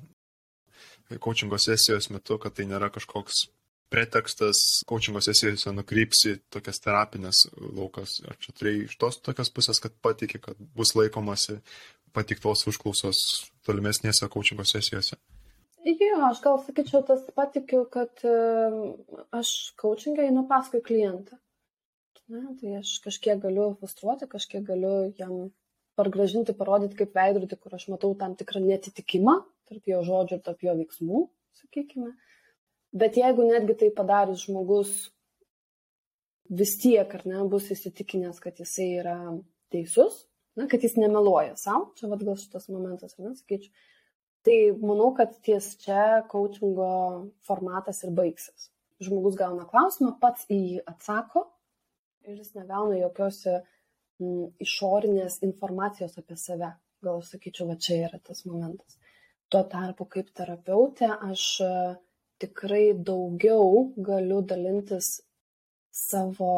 [1.20, 3.48] coachingo sesijos metu, kad tai nėra kažkoks
[3.94, 4.58] pretekstas
[4.90, 7.44] coachingo sesijose nukrypsi tokias terapinės
[7.78, 8.18] laukas.
[8.26, 11.60] Ar čia turėjai iš tos tokios pusės, kad patikė, kad bus laikomasi
[12.14, 13.22] patiktos užklausos
[13.68, 15.20] tolimesnėse coachingo sesijose?
[15.84, 18.22] Jo, aš gal sakyčiau, tas patikiu, kad
[19.36, 21.38] aš coachingą einu paskui klientą.
[22.32, 25.50] Ne, tai aš kažkiek galiu frustruoti, kažkiek galiu jam
[26.00, 30.64] pargražinti, parodyti kaip veidrodį, kur aš matau tam tikrą netitikimą tarp jo žodžių ir tarp
[30.66, 31.24] jo veiksmų,
[31.62, 32.12] sakykime.
[32.94, 34.92] Bet jeigu netgi tai padarys žmogus
[36.54, 39.18] vis tiek, ar ne, bus įsitikinęs, kad jisai yra
[39.74, 40.26] teisus,
[40.60, 43.74] na, kad jis nemeluoja savo, čia vad gal šitas momentas, ar ne, sakyčiau.
[44.44, 46.92] Tai manau, kad ties čia coachingo
[47.48, 48.68] formatas ir baigsis.
[49.04, 51.46] Žmogus gauna klausimą, pats į jį atsako
[52.28, 56.72] ir jis negauna jokios m, išorinės informacijos apie save.
[57.04, 58.98] Gal aš sakyčiau, va čia yra tas momentas.
[59.52, 61.46] Tuo tarpu kaip terapeutė aš
[62.42, 65.18] tikrai daugiau galiu dalintis
[65.94, 66.54] savo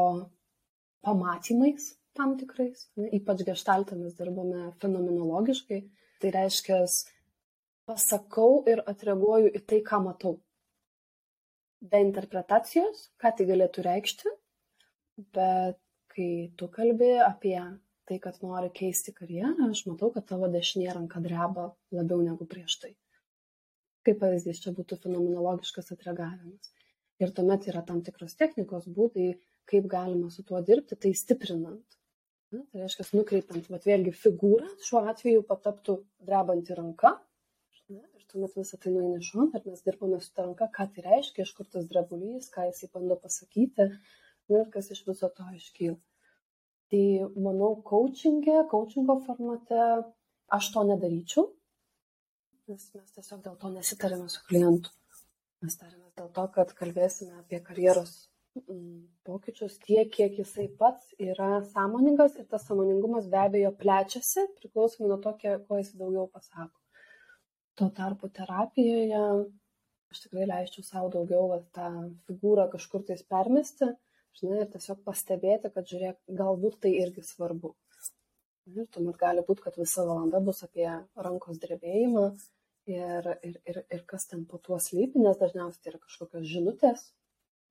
[1.05, 2.87] pamatymais tam tikrais.
[2.95, 5.81] Ypač gestaltą mes dirbame fenomenologiškai.
[6.23, 6.79] Tai reiškia,
[7.89, 10.37] pasakau ir atreaguoju į tai, ką matau.
[11.85, 14.31] Be interpretacijos, ką tai galėtų reikšti,
[15.17, 15.79] bet
[16.15, 17.59] kai tu kalbi apie
[18.05, 22.77] tai, kad nori keisti karjerą, aš matau, kad tavo dešinė ranka dreba labiau negu prieš
[22.83, 22.93] tai.
[24.05, 26.71] Kaip pavyzdys, čia būtų fenomenologiškas atreagavimas.
[27.23, 29.31] Ir tuomet yra tam tikros technikos būdai,
[29.71, 31.97] kaip galima su tuo dirbti, tai stiprinant.
[32.53, 35.97] Na, tai reiškia, nukreipiant, vat vėlgi figūrą, šiuo atveju pataptų
[36.27, 37.15] drebanti ranka.
[37.89, 41.07] Na, ir tuomet visą tai nueina šon, ir mes dirbame su ta ranka, ką tai
[41.07, 43.89] reiškia, iš kur tas drebulys, ką jisai bando pasakyti,
[44.49, 45.97] na, ir kas iš viso to iškyla.
[46.93, 47.05] Tai
[47.41, 49.81] manau, coachingė, coachingo formate
[50.57, 51.47] aš to nedaryčiau,
[52.69, 54.93] nes mes tiesiog dėl to nesitarėme su klientu.
[55.65, 58.13] Mes tarėmės dėl to, kad kalbėsime apie karjeros
[58.59, 65.09] mm, pokyčius tiek, kiek jisai pats yra sąmoningas ir tas sąmoningumas be abejo plečiasi, priklausomai
[65.09, 66.77] nuo to, ko jis daugiau pasako.
[67.75, 69.21] Tuo tarpu terapijoje
[70.15, 71.89] aš tikrai leisčiau savo daugiau va, tą
[72.27, 73.89] figūrą kažkur tais permesti,
[74.39, 77.75] žinai, ir tiesiog pastebėti, kad žiūrėk, galbūt tai irgi svarbu.
[78.73, 80.87] Ir tuomet gali būti, kad visa valanda bus apie
[81.27, 82.25] rankos drebėjimą
[82.89, 87.05] ir, ir, ir, ir kas ten po tuo slypi, nes dažniausiai tai yra kažkokios žinutės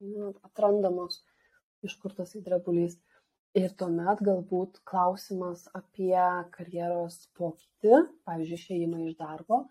[0.03, 1.21] nu, atrandamos,
[1.85, 2.97] iš kur tas įdrebulys.
[3.55, 6.17] Ir tuomet galbūt klausimas apie
[6.55, 9.61] karjeros pokytį, pavyzdžiui, išėjimą iš darbo,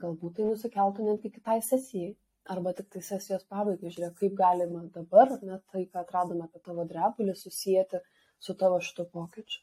[0.00, 2.12] galbūt tai nusikeltų netgi kitai sesijai.
[2.50, 6.86] Arba tik tai sesijos pabaigai, žiūrėk, kaip galima dabar, net tai, ką atradome apie tavo
[6.88, 8.00] drebulį, susijęti
[8.40, 9.60] su tavo šitu pokyčiu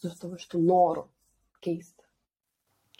[0.00, 1.04] su tavo šitų norų
[1.64, 2.06] keisti.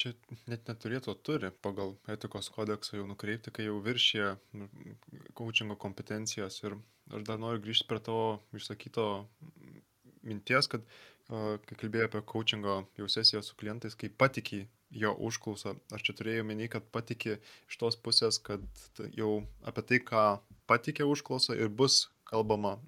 [0.01, 0.14] Čia
[0.49, 4.31] net neturėtų turi pagal etikos kodeksą jau nukreipti, kai jau viršė
[5.37, 6.57] coachingo kompetencijos.
[6.64, 6.79] Ir
[7.12, 9.07] aš dar noriu grįžti prie tavo išsakyto
[10.25, 10.87] minties, kad
[11.29, 16.46] kai kalbėjai apie coachingo jau sesiją su klientais, kai patikė jo užklausą, aš čia turėjau
[16.48, 17.38] menį, kad patikė
[17.70, 18.64] iš tos pusės, kad
[19.16, 20.24] jau apie tai, ką
[20.70, 22.79] patikė užklausą ir bus kalbama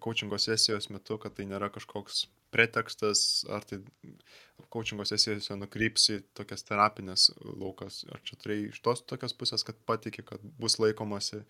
[0.00, 3.80] coachingo sesijos metu, kad tai nėra kažkoks pretekstas, ar tai
[4.72, 10.24] coachingo sesijose nukrypsi tokias terapinės laukas, ar čia turėjai iš tos tokios pusės, kad patikė,
[10.32, 11.42] kad bus laikomasi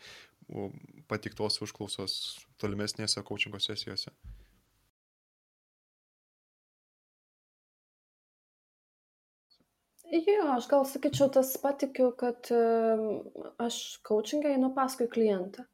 [1.11, 2.19] patiktos užklausos
[2.63, 4.15] tolimesnėse coachingo sesijose.
[10.09, 12.49] Jo, aš gal sakyčiau, tas patikiu, kad
[13.61, 15.67] aš coachingą einu paskui klientą.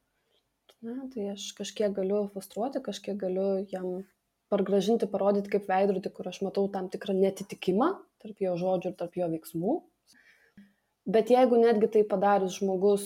[0.85, 4.03] Na, tai aš kažkiek galiu frustruoti, kažkiek galiu jam
[4.51, 7.95] pargražinti, parodyti kaip veidrodį, kur aš matau tam tikrą netitikimą
[8.25, 9.75] tarp jo žodžių ir tarp jo veiksmų.
[11.15, 13.05] Bet jeigu netgi tai padarys žmogus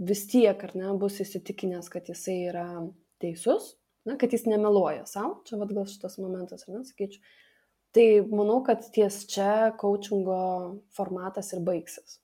[0.00, 2.66] vis tiek, ar ne, bus įsitikinęs, kad jisai yra
[3.20, 3.74] teisus,
[4.08, 7.20] na, kad jis nemeluoja savo, čia vad gal šitas momentas, ar ne, sakyčiau,
[7.96, 10.40] tai manau, kad ties čia coachingo
[10.96, 12.18] formatas ir baigsis.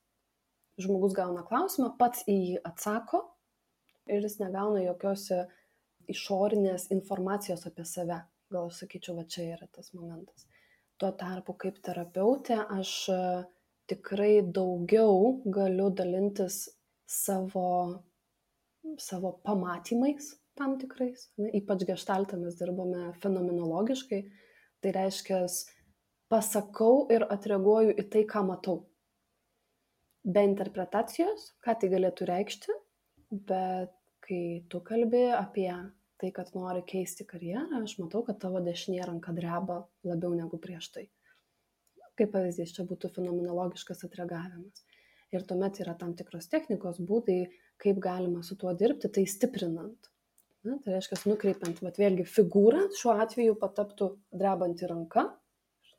[0.82, 3.22] Žmogus gauna klausimą, pats į jį atsako
[4.12, 5.30] ir jis negauna jokios
[6.12, 8.20] išorinės informacijos apie save.
[8.52, 10.46] Gal aš sakyčiau, va čia yra tas momentas.
[11.00, 13.20] Tuo tarpu kaip terapeutė aš e,
[13.90, 16.60] tikrai daugiau galiu dalintis
[17.10, 17.66] savo,
[19.02, 21.28] savo pamatymais tam tikrais.
[21.40, 24.22] Ne, ypač gestaltą mes dirbame fenomenologiškai.
[24.86, 25.40] Tai reiškia,
[26.30, 28.84] pasakau ir atreaguoju į tai, ką matau.
[30.22, 32.76] Be interpretacijos, ką tai galėtų reikšti,
[33.50, 33.90] bet
[34.22, 34.38] kai
[34.70, 35.72] tu kalbi apie
[36.22, 40.92] tai, kad nori keisti karjerą, aš matau, kad tavo dešinė ranka dreba labiau negu prieš
[40.94, 41.08] tai.
[42.14, 44.86] Kaip pavyzdys, čia būtų fenomenologiškas atreagavimas.
[45.34, 47.40] Ir tuomet yra tam tikros technikos būdai,
[47.82, 50.12] kaip galima su tuo dirbti, tai stiprinant.
[50.66, 55.28] Na, tai reiškia, nukreipiant, bet vėlgi figūrą, šiuo atveju pataptų drebanti ranka,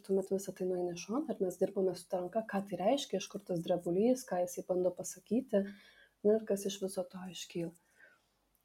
[0.08, 3.28] tuomet visą tai nueina šon ir mes dirbame su ta ranka, ką tai reiškia, iš
[3.32, 7.74] kur tas drebulys, ką jisai bando pasakyti na, ir kas iš viso to iškyla.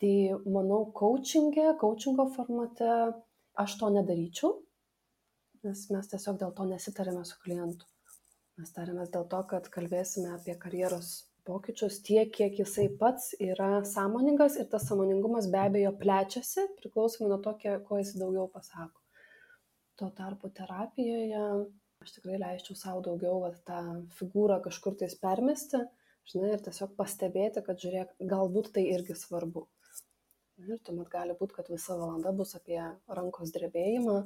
[0.02, 0.14] Tai
[0.50, 2.90] manau, coachingė, coachingo formate
[3.64, 4.54] aš to nedaryčiau,
[5.66, 7.86] nes mes tiesiog dėl to nesitarėme su klientu.
[8.58, 11.12] Mes tarėmės dėl to, kad kalbėsime apie karjeros
[11.48, 17.38] pokyčius tiek, kiek jisai pats yra sąmoningas ir tas sąmoningumas be abejo plečiasi, priklausomai nuo
[17.44, 17.54] to,
[17.86, 19.00] ko jis daugiau pasako.
[19.98, 21.42] Tuo tarpu terapijoje
[22.02, 23.80] aš tikrai leisčiau savo daugiau va, tą
[24.18, 25.80] figūrą kažkur tais permesti,
[26.30, 29.66] žinai, ir tiesiog pastebėti, kad žiūrėk, galbūt tai irgi svarbu.
[30.62, 32.78] Ir tuomet gali būti, kad visa valanda bus apie
[33.18, 34.16] rankos drebėjimą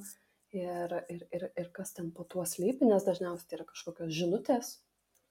[0.56, 4.72] ir, ir, ir, ir kas ten po tuo slypi, nes dažniausiai tai yra kažkokios žinutės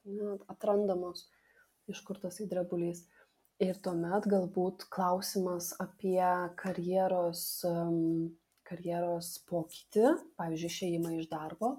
[0.06, 1.28] na, atrandamos
[1.92, 3.06] iš kur tas įdrebulys.
[3.64, 6.24] Ir tuomet galbūt klausimas apie
[6.60, 7.44] karjeros,
[8.68, 11.78] karjeros pokytį, pavyzdžiui, išėjimą iš darbo,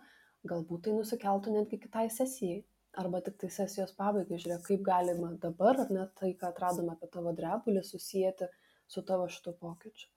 [0.48, 2.62] galbūt tai nusikeltų netgi kitai sesijai.
[2.96, 7.10] Arba tik tai sesijos pabaigai, žiūrėk, kaip galima dabar, ar net tai, ką atradome apie
[7.12, 8.48] tavo drebulį, susijęti
[8.88, 10.08] su tavo šitų pokyčiu,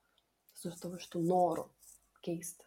[0.56, 1.66] su tavo šitų norų
[2.24, 2.64] keisti.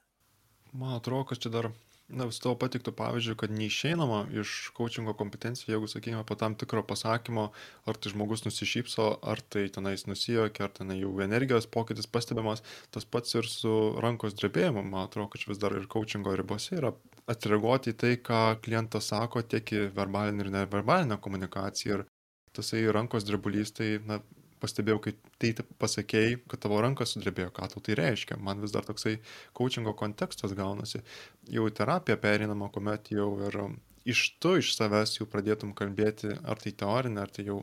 [0.76, 1.70] Man atrodo, kad čia dar
[2.12, 6.82] na, su tavo patiktų pavyzdžių, kad neišeinama iš coachingo kompetencijų, jeigu, sakykime, po tam tikro
[6.86, 7.48] pasakymo,
[7.88, 13.08] ar tai žmogus nusišypso, ar tai tenais nusijokia, ar tenai jau energijos pokytis pastebimas, tas
[13.08, 16.92] pats ir su rankos drebėjimu, man atrodo, kad vis dar ir coachingo ribose yra
[17.30, 22.02] atreaguoti į tai, ką klientas sako, tiek į verbalinę ir neverbalinę komunikaciją.
[22.02, 22.08] Ir
[22.56, 24.20] tasai rankos drebulys, tai na,
[24.62, 28.38] pastebėjau, kai tai pasakėjai, kad tavo ranka sudrebėjo, ką tau tai reiškia.
[28.40, 29.18] Man vis dar toksai
[29.58, 31.02] coachingo kontekstas gaunasi.
[31.52, 33.60] Jau terapija perinama, kuomet jau ir
[34.08, 37.62] iš tu, iš savęs jau pradėtum kalbėti, ar tai teorinė, ar tai jau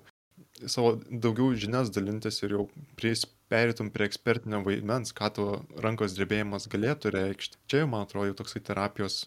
[0.68, 2.66] savo daugiau žinias dalintis ir jau
[3.00, 7.62] pries, perėtum prie ekspertinio vaidmens, ką tavo rankos drebėjimas galėtų reikšti.
[7.72, 9.24] Čia jau, man atrodo, toksai terapijos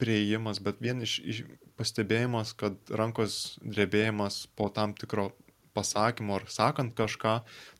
[0.00, 1.42] prieimas, bet vien iš, iš
[1.80, 5.30] pastebėjimas, kad rankos drebėjimas po tam tikro
[5.76, 7.34] pasakymu ar sakant kažką,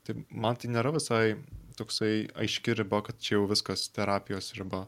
[0.05, 1.37] tai man tai nėra visai
[1.79, 4.87] toksai aiški riba, kad čia jau viskas terapijos riba.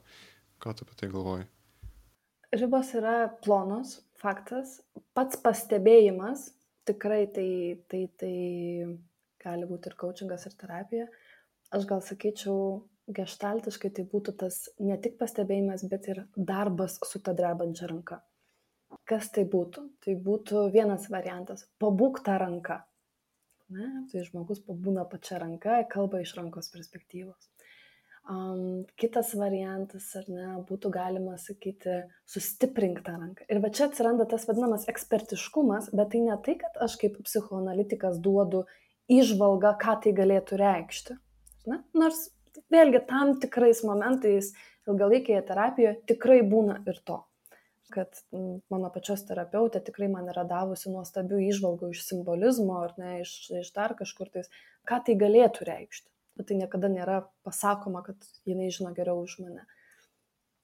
[0.62, 1.48] Ką tu apie tai galvoji?
[2.52, 4.80] Ribos yra plonos, faktas.
[5.16, 6.50] Pats pastebėjimas,
[6.88, 7.50] tikrai tai,
[7.88, 8.34] tai, tai
[9.42, 11.06] gali būti ir coachingas, ir terapija.
[11.72, 17.34] Aš gal sakyčiau, gestaltiškai tai būtų tas ne tik pastebėjimas, bet ir darbas su ta
[17.36, 18.20] drebančia ranka.
[19.08, 19.88] Kas tai būtų?
[20.04, 22.82] Tai būtų vienas variantas- pabūk tą ranką.
[23.72, 23.88] Ne?
[24.10, 27.48] Tai žmogus pabūna pačia ranka, kalba iš rankos perspektyvos.
[28.30, 31.96] Um, kitas variantas, ar ne, būtų galima sakyti,
[32.28, 33.46] sustiprink tą ranką.
[33.50, 38.20] Ir va čia atsiranda tas vadinamas ekspertiškumas, bet tai ne tai, kad aš kaip psichoanalitikas
[38.22, 38.62] duodu
[39.10, 41.18] išvalgą, ką tai galėtų reikšti.
[41.72, 41.80] Ne?
[41.98, 42.28] Nors
[42.70, 44.52] vėlgi tam tikrais momentais
[44.86, 47.18] ilgalaikėje terapijoje tikrai būna ir to
[47.92, 48.22] kad
[48.72, 53.70] mano pačios terapeutė tikrai man yra davusi nuostabių išvalgų iš simbolizmo ar ne, iš, iš
[53.76, 54.50] dar kažkur tais,
[54.88, 56.08] ką tai galėtų reikšti.
[56.40, 58.16] Bet tai niekada nėra pasakoma, kad
[58.48, 59.66] jinai žino geriau už mane.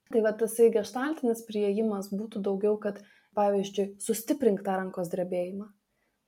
[0.09, 3.03] Tai va tasai gestaltinis prieimas būtų daugiau, kad
[3.37, 5.69] pavyzdžiui, sustiprink tą rankos drebėjimą.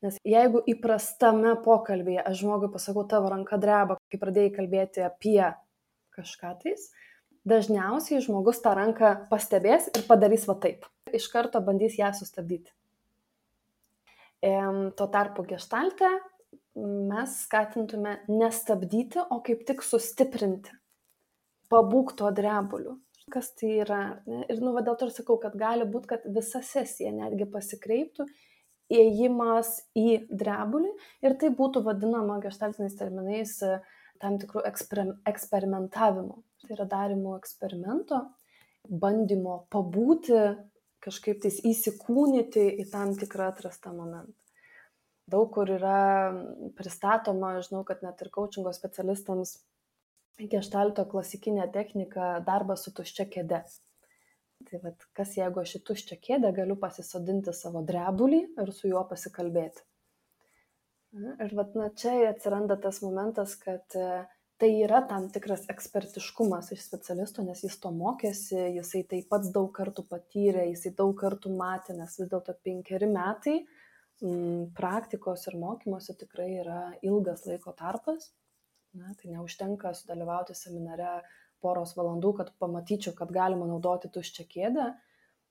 [0.05, 5.43] Nes jeigu įprastame pokalbėje aš žmogui pasakau, tavo ranka dreba, kai pradėjai kalbėti apie
[6.17, 6.87] kažką tais,
[7.49, 10.85] dažniausiai žmogus tą ranką pastebės ir padarys va taip.
[11.13, 12.73] Iš karto bandys ją sustabdyti.
[14.41, 16.09] Tuo tarpu geštalte
[16.81, 20.73] mes skatintume nestabdyti, o kaip tik sustiprinti.
[21.71, 22.99] Pabūk tuo drebuliu.
[23.31, 24.01] Kas tai yra?
[24.27, 28.27] Ir nu, va, dėl to ir sakau, kad gali būti, kad visa sesija netgi pasikreiptų
[28.91, 30.91] įėjimas į drebulį
[31.23, 33.59] ir tai būtų vadinama gestaltiniais terminais
[34.21, 38.21] tam tikrų eksper, eksperimentavimu tai yra darimo eksperimento,
[38.89, 40.41] bandymo pabūti,
[41.05, 44.37] kažkaip tais įsikūnyti į tam tikrą atrastą momentą.
[45.31, 46.33] Daug kur yra
[46.77, 49.61] pristatoma, žinau, kad net ir coachingo specialistams
[50.51, 53.61] gestalto klasikinė technika darbas su tuščia kėde.
[54.69, 59.05] Tai vad, kas jeigu aš į tuščią kėdę galiu pasisodinti savo drebulį ir su juo
[59.09, 59.87] pasikalbėti.
[61.17, 63.97] Ir vad, na, čia atsiranda tas momentas, kad
[64.61, 69.71] tai yra tam tikras ekspertiškumas iš specialisto, nes jis to mokėsi, jisai tai pats daug
[69.77, 73.67] kartų patyrė, jisai daug kartų matė, nes vis dėlto penkeri metai m,
[74.29, 78.31] mm, praktikos ir mokymosi tikrai yra ilgas laiko tarpas.
[78.93, 81.21] Na, tai neužtenka sudalyvauti seminare
[81.63, 84.89] poros valandų, kad pamatyčiau, kad galima naudoti tuščią kėdę,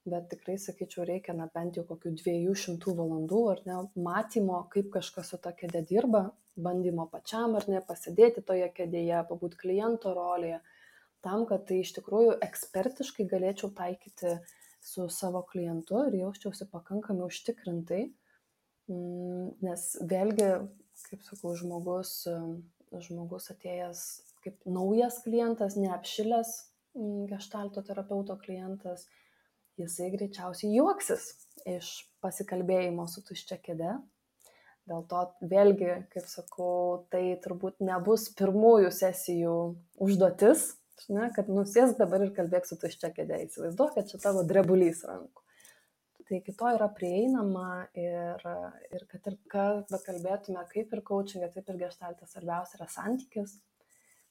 [0.09, 4.89] bet tikrai sakyčiau reikia na bent jau kokių dviejų šimtų valandų ar ne matymo kaip
[4.95, 6.29] kažkas su ta kėde dirba
[6.65, 10.61] bandymo pačiam ar ne pasidėti toje kėdėje pabūt kliento rolėje
[11.25, 14.37] tam kad tai iš tikrųjų ekspertiškai galėčiau taikyti
[14.89, 18.03] su savo klientu ir jausčiausi pakankamai užtikrintai
[18.87, 20.51] mm, nes vėlgi
[21.07, 22.13] kaip sakau, žmogus,
[23.05, 24.03] žmogus atėjęs
[24.43, 26.53] kaip naujas klientas, neapšilęs
[27.29, 29.05] gestalto terapeuto klientas,
[29.79, 31.29] jisai greičiausiai juoksis
[31.69, 31.91] iš
[32.23, 33.93] pasikalbėjimo su tuščia kėde.
[34.89, 39.57] Dėl to vėlgi, kaip sakau, tai turbūt nebus pirmųjų sesijų
[40.01, 40.71] užduotis,
[41.13, 43.37] ne, kad nusės dabar ir kalbėk su tuščia kėde.
[43.45, 45.45] Įsivaizduok, kad čia tavo drebulys rankų.
[46.29, 48.43] Tai kito yra prieinama ir,
[48.93, 53.55] ir kad ir ką bekalbėtume, kaip ir coachingė, taip ir gestaltė, svarbiausia yra santykis.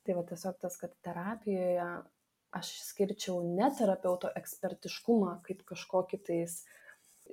[0.06, 1.88] Tai va tiesiog tas, kad terapijoje
[2.58, 6.60] aš skirčiau ne terapeuto ekspertiškumą kaip kažkokį tais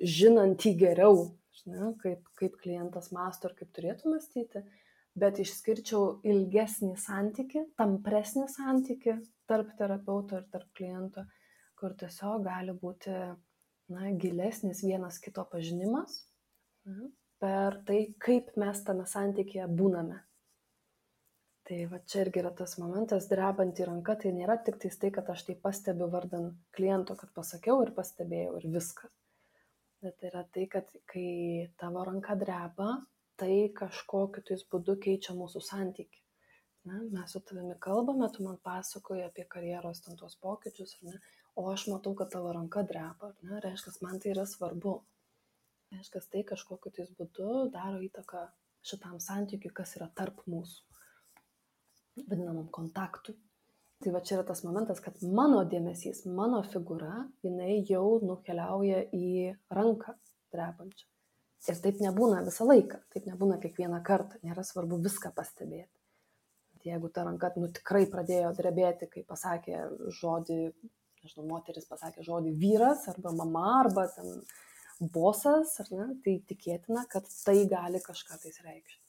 [0.01, 1.29] žinantį geriau,
[1.61, 4.63] žinai, kaip, kaip klientas masto ir kaip turėtų mąstyti,
[5.15, 9.17] bet išskirčiau ilgesnį santyki, tampresnį santyki
[9.49, 11.25] tarp terapeuto ir tarp kliento,
[11.79, 16.23] kur tiesiog gali būti na, gilesnis vienas kito pažinimas
[16.85, 17.09] na,
[17.41, 20.21] per tai, kaip mes tame santykėje būname.
[21.65, 25.47] Tai va čia irgi yra tas momentas drebanti ranka tai nėra tiktais tai kad aš
[25.47, 29.09] tai pastebiu vardan kliento kad pasakiau ir pastebėjau ir viskas
[30.03, 31.29] bet yra tai kad kai
[31.79, 32.91] tavo ranka dreba
[33.39, 36.25] tai kažkokiu tais būdu keičia mūsų santykį
[36.85, 41.17] ne, mes su tavimi kalbame, tu man pasakoji apie karjeros ten tuos pokyčius, ne,
[41.59, 44.95] o aš matau, kad tavo ranka dreba, ne, reiškia, man tai yra svarbu.
[45.93, 48.45] Reiškia, tai kažkokiu tais būdu daro įtaką
[48.85, 53.35] šitam santykiui, kas yra tarp mūsų vadinamam kontaktui.
[54.03, 59.53] Tai va čia yra tas momentas, kad mano dėmesys, mano figūra, jinai jau nukeliauja į
[59.73, 60.17] ranką
[60.53, 61.07] drebančią.
[61.65, 65.89] Ir taip nebūna visą laiką, taip nebūna kiekvieną kartą, nėra svarbu viską pastebėti.
[66.85, 69.79] Jeigu ta ranka nu, tikrai pradėjo drebėti, kai pasakė
[70.19, 70.59] žodį,
[71.23, 74.43] nežinau, moteris pasakė žodį vyras arba mama arba ten
[75.15, 79.01] bosas, ar ne, tai tikėtina, kad tai gali kažką tais reikšti.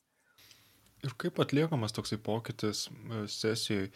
[1.05, 3.91] Ir kaip atliekamas toksai pokytis e, sesijai?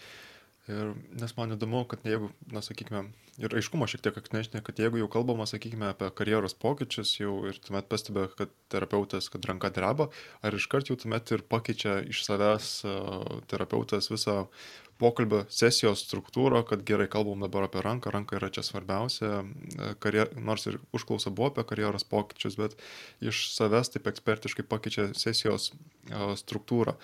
[0.68, 3.06] Ir, nes man įdomu, kad jeigu, na, sakykime,
[3.40, 7.56] ir aiškumo šiek tiek atnešti, kad jeigu jau kalbama, sakykime, apie karjeros pokyčius jau ir
[7.64, 10.10] tuomet pastebė, kad terapeutas, kad ranka dreba,
[10.44, 12.70] ar iškart jau tuomet ir pakeičia iš savęs
[13.50, 14.44] terapeutas visą
[15.00, 19.38] pokalbio sesijos struktūrą, kad gerai kalbam dabar apie ranką, ranka yra čia svarbiausia,
[20.04, 22.76] karjer, nors ir užklausa buvo apie karjeros pokyčius, bet
[23.24, 25.70] iš savęs taip ekspertiškai pakeičia sesijos
[26.44, 26.98] struktūrą.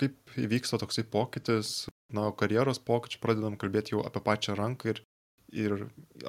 [0.00, 1.84] Kaip įvyksta toksai pokytis,
[2.14, 5.02] na, karjeros pokyčių pradedam kalbėti jau apie pačią ranką ir,
[5.52, 5.76] ir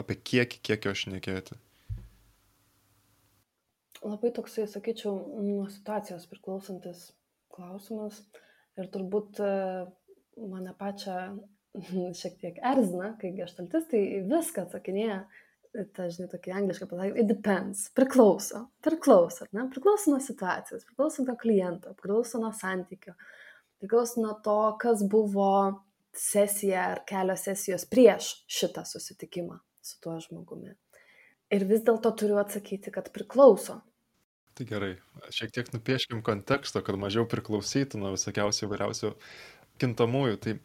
[0.01, 1.59] apie kiekį, kiek jo šnekėti.
[4.05, 7.07] Labai toksai, sakyčiau, nuo situacijos priklausantis
[7.55, 8.19] klausimas
[8.77, 9.39] ir turbūt
[10.51, 11.17] mane pačią
[12.19, 15.23] šiek tiek erzina, kai gestaltistai viską atsakinėja,
[15.95, 21.35] ta, žinai, tokį anglišką pasakymą, it depends, priklauso, priklauso, ne, priklauso nuo situacijos, priklauso nuo
[21.39, 23.15] kliento, priklauso nuo santykio,
[23.81, 25.49] priklauso nuo to, kas buvo
[26.15, 30.73] sesija ar kelios sesijos prieš šitą susitikimą su tuo žmogumi.
[31.53, 33.81] Ir vis dėlto turiu atsakyti, kad priklauso.
[34.55, 34.93] Tai gerai,
[35.35, 39.11] šiek tiek nupieškim konteksto, kad mažiau priklausytų nuo visokiausių įvairiausių
[39.83, 40.37] kintamųjų.
[40.45, 40.55] Tai...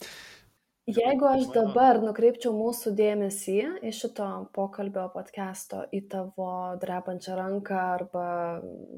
[0.90, 4.26] Jeigu aš dabar nukreipčiau mūsų dėmesį į šito
[4.56, 6.48] pokalbio podcast'o, į tavo
[6.82, 8.24] drepančią ranką arba,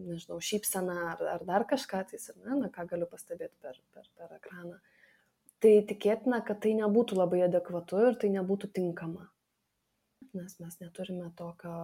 [0.06, 4.32] nežinau, šypseną ar, ar dar kažką, tai, ne, na, ką galiu pastebėti per, per, per
[4.38, 4.78] ekraną,
[5.62, 9.28] tai tikėtina, kad tai nebūtų labai adekvatu ir tai nebūtų tinkama.
[10.32, 11.74] Nes mes neturime tokio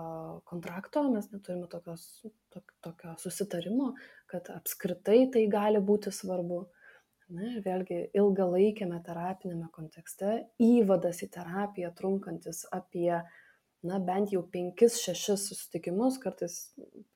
[0.49, 2.07] kontrakto, mes neturime tokios,
[2.55, 3.93] to, tokio susitarimo,
[4.31, 6.65] kad apskritai tai gali būti svarbu.
[7.29, 13.11] Ir vėlgi ilgalaikiame terapinėme kontekste įvadas į terapiją trunkantis apie,
[13.85, 16.57] na bent jau 5-6 susitikimus, kartais,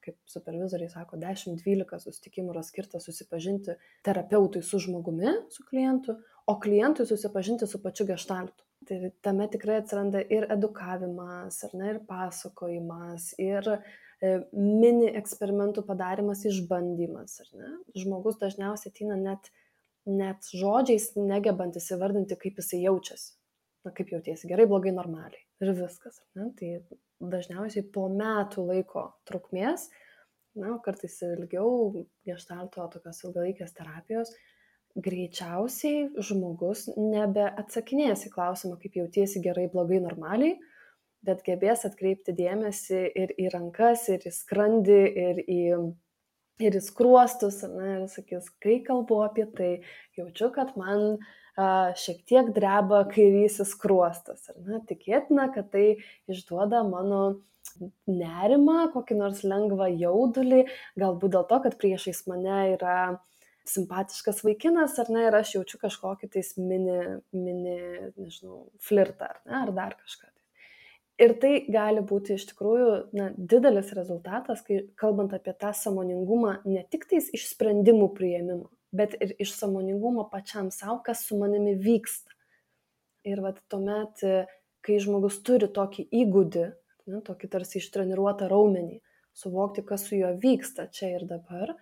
[0.04, 7.08] kaip supervizoriai sako, 10-12 susitikimų yra skirta susipažinti terapeutui su žmogumi, su klientu, o klientui
[7.08, 8.68] susipažinti su pačiu gestaltu.
[8.84, 16.42] Tai tame tikrai atsiranda ir edukavimas, ar ne, ir pasakojimas, ir e, mini eksperimentų padarimas,
[16.50, 17.74] išbandymas, ar ne.
[18.02, 19.52] Žmogus dažniausiai ateina net
[20.08, 23.34] net žodžiais negebantis įvardinti, kaip jisai jaučiasi.
[23.82, 25.42] Na, kaip jautiesi, gerai, blogai, normaliai.
[25.62, 26.20] Ir viskas.
[26.38, 26.52] Ne?
[26.58, 26.70] Tai
[27.32, 29.88] dažniausiai po metų laiko trukmės,
[30.58, 34.30] na, kartais ilgiau, gestalto tokios ilgalaikės terapijos,
[35.02, 40.58] greičiausiai žmogus nebeatsakinės į klausimą, kaip jautiesi gerai, blogai, normaliai,
[41.24, 45.60] bet gebės atkreipti dėmesį ir į rankas, ir į skrandį, ir į
[46.60, 49.70] ir į skruostus, ne, ir sakys, kai kalbu apie tai,
[50.18, 51.16] jaučiu, kad man
[51.56, 54.50] a, šiek tiek dreba kairysis skruostas.
[54.66, 55.86] Ne, tikėtina, kad tai
[56.30, 57.22] išduoda mano
[58.10, 60.64] nerimą, kokį nors lengvą jaudulį,
[60.98, 62.96] galbūt dėl to, kad priešais mane yra
[63.68, 66.98] simpatiškas vaikinas, ar ne, ir aš jaučiu kažkokį tais mini,
[67.36, 67.78] mini,
[68.18, 70.31] nežinau, flirtą, ar ne, ar dar kažką.
[71.22, 76.82] Ir tai gali būti iš tikrųjų na, didelis rezultatas, kai kalbant apie tą samoningumą, ne
[76.90, 82.34] tik tais iš sprendimų prieimimo, bet ir iš samoningumo pačiam savo, kas su manimi vyksta.
[83.28, 84.24] Ir vat tuomet,
[84.82, 86.64] kai žmogus turi tokį įgūdį,
[87.12, 88.98] ne, tokį tarsi ištreniruotą raumenį,
[89.38, 91.76] suvokti, kas su juo vyksta čia ir dabar,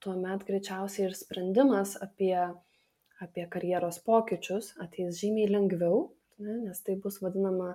[0.00, 2.38] tuomet greičiausiai ir sprendimas apie,
[3.20, 6.06] apie karjeros pokyčius ateis žymiai lengviau,
[6.40, 7.74] ne, nes tai bus vadinama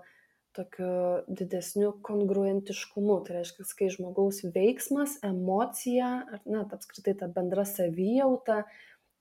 [0.55, 0.93] tokiu
[1.27, 3.19] didesniu kongruentiškumu.
[3.25, 8.63] Tai reiškia, kai žmogaus veiksmas, emocija, ar net apskritai ta bendra savijauta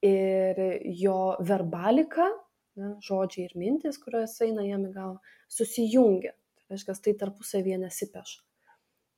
[0.05, 0.59] ir
[0.99, 2.29] jo verbalika,
[2.79, 6.35] ne, žodžiai ir mintis, kurios eina jam į galvą, susijungia.
[6.59, 8.43] Tai reiškia, tai tarpusavyje nesipeša.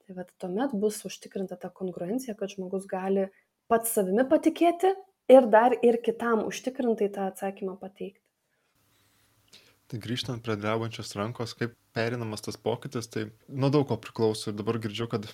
[0.05, 3.31] Tai vad tuomet bus užtikrinta ta kongruencija, kad žmogus gali
[3.73, 4.93] pats savimi patikėti
[5.33, 8.24] ir dar ir kitam užtikrintai tą atsakymą pateikti.
[9.91, 14.51] Tai grįžtant prie drebančios rankos, kaip perinamas tas pokytis, tai nuo daug ko priklauso.
[14.51, 15.29] Ir dabar girdžiu, kad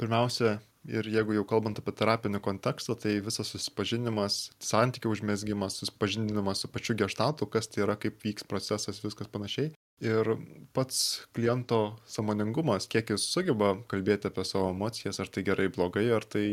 [0.00, 0.56] pirmiausia,
[0.90, 6.96] ir jeigu jau kalbant apie terapinį kontekstą, tai visas susipažinimas, santykių užmėsgymas, susipažinimas su pačiu
[6.98, 9.70] geštatu, kas tai yra, kaip vyks procesas, viskas panašiai.
[10.02, 10.32] Ir
[10.74, 16.26] pats kliento samoningumas, kiek jis sugeba kalbėti apie savo emocijas, ar tai gerai, blogai, ar
[16.26, 16.46] tai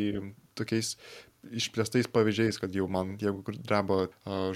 [0.60, 0.94] tokiais
[1.56, 4.08] išplėstais pavyzdžiais, kad jau man, jeigu dreba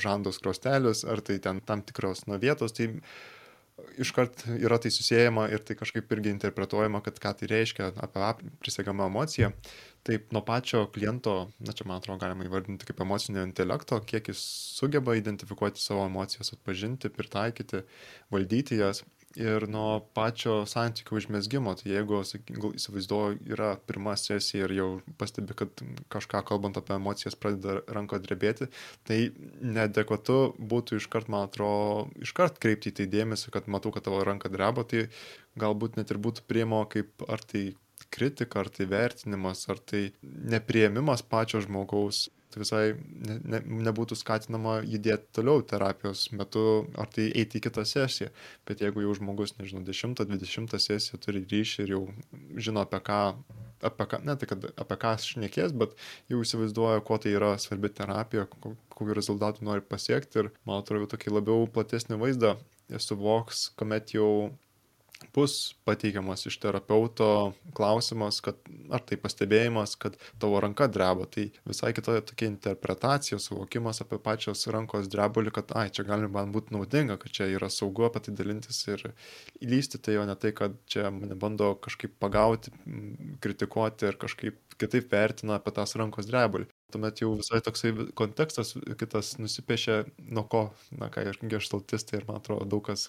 [0.02, 2.90] žandos krostelės, ar tai ten tam tikros nuo vietos, tai
[3.98, 9.08] iškart yra tai susijęjama ir tai kažkaip irgi interpretuojama, kad ką tai reiškia apie prisėgamą
[9.10, 9.52] emociją.
[10.04, 14.42] Taip nuo pačio kliento, na čia man atrodo galima įvardinti kaip emocinio intelekto, kiek jis
[14.78, 17.86] sugeba identifikuoti savo emocijas, atpažinti, pritaikyti,
[18.34, 19.06] valdyti jas
[19.40, 21.74] ir nuo pačio santykių užmėsgymo.
[21.80, 22.22] Tai jeigu,
[22.78, 28.70] įsivaizduoju, yra pirma sesija ir jau pastebi, kad kažką kalbant apie emocijas pradeda ranko drebėti,
[29.08, 29.20] tai
[29.62, 34.52] nedekvatu būtų iškart, man atrodo, iškart kreipti į tai dėmesį, kad matau, kad tavo ranka
[34.54, 35.08] dreba, tai
[35.60, 37.72] galbūt net ir būtų priemo kaip ar tai
[38.14, 44.78] kritika, ar tai vertinimas, ar tai nepriemimas pačio žmogaus tai visai ne, ne, nebūtų skatinama
[44.86, 48.30] judėti toliau terapijos metu, ar tai eiti į kitą sesiją.
[48.70, 52.04] Bet jeigu jau žmogus, nežinau, 10-20 sesiją turi ryšį ir jau
[52.62, 53.22] žino apie ką,
[53.90, 55.98] apie ką, ne tai kad apie ką šnekės, bet
[56.32, 61.38] jau įsivaizduoja, kuo tai yra svarbi terapija, kokiu rezultatu nori pasiekti ir man atrodo tokį
[61.40, 62.58] labiau platesnį vaizdą
[63.02, 64.52] suvoks, kuomet jau
[65.36, 68.60] bus pateikiamas iš terapeuto klausimas, kad,
[68.94, 74.66] ar tai pastebėjimas, kad tavo ranka dreba, tai visai kita tokia interpretacija, suvokimas apie pačios
[74.74, 78.36] rankos drebulį, kad, ai, čia gali man būti naudinga, kad čia yra saugu apie tai
[78.38, 79.08] dalintis ir
[79.62, 82.74] įlysti, tai jo ne tai, kad čia mane bando kažkaip pagauti,
[83.44, 89.34] kritikuoti ir kažkaip kitaip vertina apie tas rankos drebulį tuomet jau visai toksai kontekstas kitas
[89.42, 89.98] nusipiešia,
[90.38, 90.64] nuo ko,
[91.00, 93.08] na ką ir geštaltistai ir man atrodo daug kas,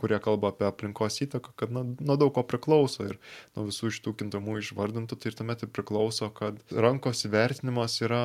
[0.00, 3.18] kurie kalba apie aplinkos įtaką, kad na, nuo daug ko priklauso ir
[3.56, 8.24] nuo visų šitų kintamų išvardintų, tai ir tuomet ir priklauso, kad rankos įvertinimas yra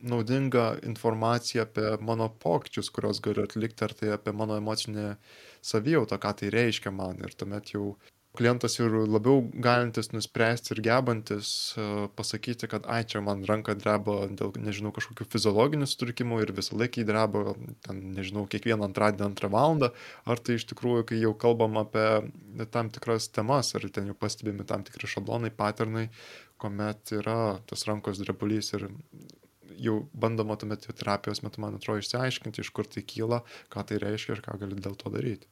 [0.00, 5.16] naudinga informacija apie mano pokyčius, kuriuos galiu atlikti, ar tai apie mano emocinę
[5.72, 7.20] savijautą, ką tai reiškia man.
[7.24, 7.94] Ir tuomet jau
[8.36, 14.28] klientas ir labiau galintis nuspręsti ir gebantis e, pasakyti, kad ai čia man ranka dreba
[14.30, 17.56] dėl, nežinau, kažkokių fiziologinių sutrikimų ir visą laiką dreba,
[17.86, 19.90] ten, nežinau, kiekvieną antradienį antrą valandą,
[20.30, 22.06] ar tai iš tikrųjų, kai jau kalbam apie
[22.70, 26.06] tam tikras temas, ar ten jau pastebimi tam tikri šablonai, paternai,
[26.60, 28.90] kuomet yra tas rankos drebulys ir
[29.80, 34.36] jau bandoma tuomet terapijos metu, man atrodo, išsiaiškinti, iš kur tai kyla, ką tai reiškia
[34.36, 35.50] ir ką gali dėl to daryti.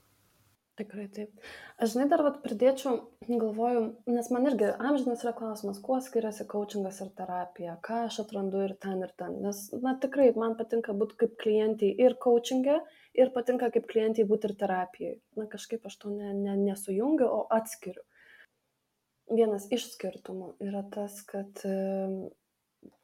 [0.78, 1.40] Tikrai taip.
[1.82, 3.80] Aš žinai dar vat pridėčiau, galvoju,
[4.14, 8.76] nes man irgi amžinas yra klausimas, kuo skiriasi coachingas ir terapija, ką aš atrandu ir
[8.84, 9.34] ten ir ten.
[9.42, 12.78] Nes, na tikrai, man patinka būti kaip klientai ir coachingė,
[13.18, 15.16] ir patinka kaip klientai būti ir terapijai.
[15.40, 18.06] Na kažkaip aš to ne, ne, nesujungiu, o atskiriu.
[19.34, 21.66] Vienas iš skirtumų yra tas, kad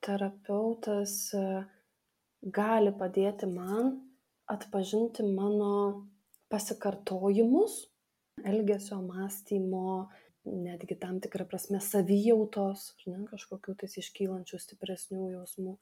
[0.04, 1.44] terapeutas e,
[2.54, 3.96] gali padėti man
[4.50, 5.74] atpažinti mano
[6.54, 7.82] pasikartojimus
[8.42, 10.08] elgesio, mąstymo,
[10.44, 15.76] netgi tam tikrą prasme savijautos, ne, kažkokių tais iškylančių stipresnių jausmų,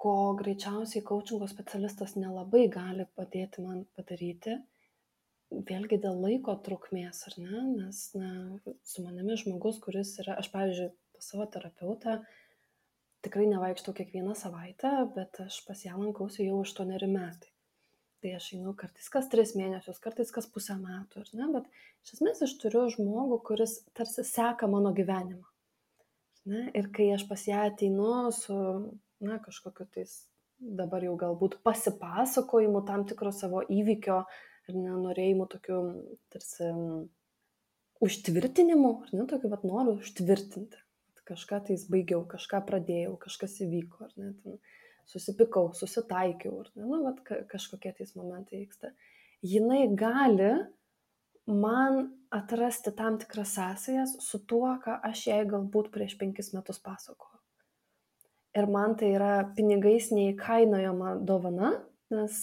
[0.00, 4.56] ko greičiausiai coachingo specialistas nelabai gali padėti man padaryti,
[5.50, 8.32] vėlgi dėl laiko trukmės, ar ne, nes na,
[8.86, 12.20] su manimi žmogus, kuris yra, aš pavyzdžiui, pas savo terapeutą,
[13.26, 17.52] tikrai nevaikštau kiekvieną savaitę, bet aš pas ją lankausi jau 8 metai
[18.20, 21.70] tai aš einu kartais kas tris mėnesius, kartais kas pusę metų, ar ne, bet
[22.04, 25.46] iš esmės aš turiu žmogų, kuris tarsi seka mano gyvenimą.
[26.50, 26.66] Ne?
[26.76, 28.56] Ir kai aš pas ją ateinu su
[29.20, 30.14] na, kažkokiu tais
[30.60, 34.20] dabar jau galbūt pasipasakojimų tam tikro savo įvykio
[34.68, 35.80] ir nenorėjimų tokių
[36.32, 36.68] tarsi
[38.04, 40.80] užtvirtinimų, ar ne, tokių vat norų užtvirtinti.
[41.30, 44.56] Kažką tais baigiau, kažką pradėjau, kažkas įvyko, ar ne, ten
[45.08, 48.92] susipikau, susitaikiau, ar ne, nu, vat kažkokie tais momentai vyksta.
[49.46, 50.52] Jinai gali
[51.48, 57.40] man atrasti tam tikras sąsajas su tuo, ką aš jai galbūt prieš penkis metus pasakoju
[58.54, 61.74] ir man tai yra pinigais neįkainojama dovana,
[62.14, 62.42] nes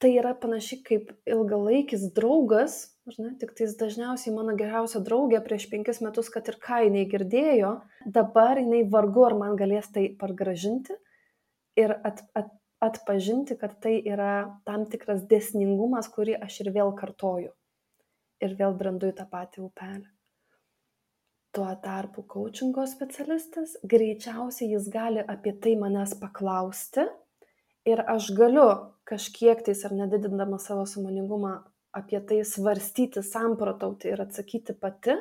[0.00, 2.78] tai yra panašiai kaip ilgalaikis draugas,
[3.18, 7.74] ne, tik tais dažniausiai mano geriausia draugė prieš penkis metus, kad ir ką jinai girdėjo,
[8.06, 10.96] dabar jinai vargu ar man galės tai pargražinti
[11.80, 12.52] ir at, at,
[12.84, 17.52] atpažinti, kad tai yra tam tikras desningumas, kurį aš ir vėl kartoju.
[18.40, 20.08] Ir vėl brendu į tą patį upelį
[21.52, 27.06] tuo tarpu koučingo specialistas greičiausiai jis gali apie tai manęs paklausti
[27.90, 28.68] ir aš galiu
[29.10, 31.54] kažkiek tais ar nedidindama savo sąmoningumą
[32.00, 35.16] apie tai svarstyti, samprotauti ir atsakyti pati,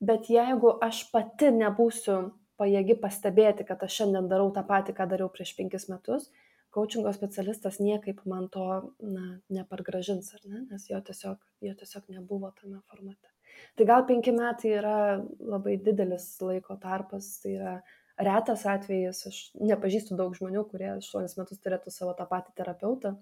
[0.00, 2.16] bet jeigu aš pati nebūsiu
[2.60, 6.28] pajėgi pastebėti, kad aš šiandien darau tą patį, ką dariau prieš penkis metus,
[6.74, 8.66] coachingo specialistas niekaip man to
[9.02, 13.32] na, nepargražins, ar ne, nes jo tiesiog, jo tiesiog nebuvo tame formate.
[13.76, 14.98] Tai gal penki metai yra
[15.40, 17.74] labai didelis laiko tarpas, tai yra
[18.20, 23.14] retas atvejis, aš nepažįstu daug žmonių, kurie aštuonis metus turėtų savo tą patį terapeutą,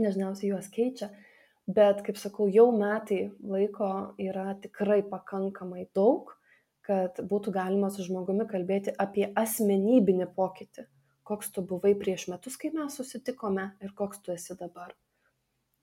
[0.00, 1.10] dažniausiai juos keičia,
[1.66, 3.90] bet, kaip sakau, jau metai laiko
[4.22, 6.35] yra tikrai pakankamai daug,
[6.86, 10.86] kad būtų galima su žmogumi kalbėti apie asmenybinį pokytį,
[11.26, 14.94] koks tu buvai prieš metus, kai mes susitikome ir koks tu esi dabar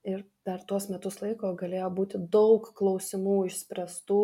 [0.03, 4.21] ir per tuos metus laiko galėjo būti daug klausimų išspręstų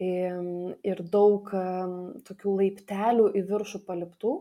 [0.00, 1.50] ir daug
[2.28, 4.32] tokių laiptelių į viršų paliptų,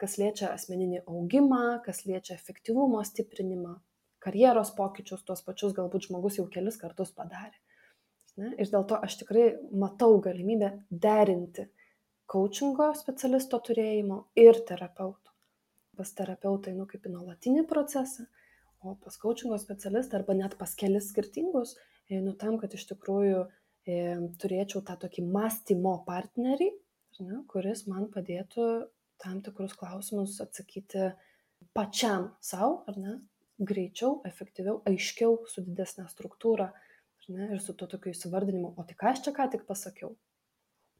[0.00, 3.76] kas liečia asmeninį augimą, kas liečia efektyvumo stiprinimą,
[4.22, 7.54] karjeros pokyčius, tuos pačius galbūt žmogus jau kelis kartus padarė.
[8.40, 8.52] Ne?
[8.60, 11.66] Ir dėl to aš tikrai matau galimybę derinti
[12.30, 15.32] coachingo specialisto turėjimo ir terapeuto.
[15.96, 18.26] Pas terapeutai, nu, kaip į nuolatinį procesą,
[18.84, 21.76] o pas coachingo specialistą arba net pas kelis skirtingus,
[22.12, 23.46] einu tam, kad iš tikrųjų
[23.88, 24.00] e,
[24.42, 26.68] turėčiau tą tokį mąstymo partnerį,
[27.24, 28.66] ne, kuris man padėtų
[29.22, 31.14] tam tikrus klausimus atsakyti
[31.76, 33.16] pačiam savo, ar ne,
[33.56, 36.68] greičiau, efektyviau, aiškiau, su didesnė struktūra
[37.32, 40.14] ne, ir su to tokiu įsivardinimu, o tai ką aš čia ką tik pasakiau.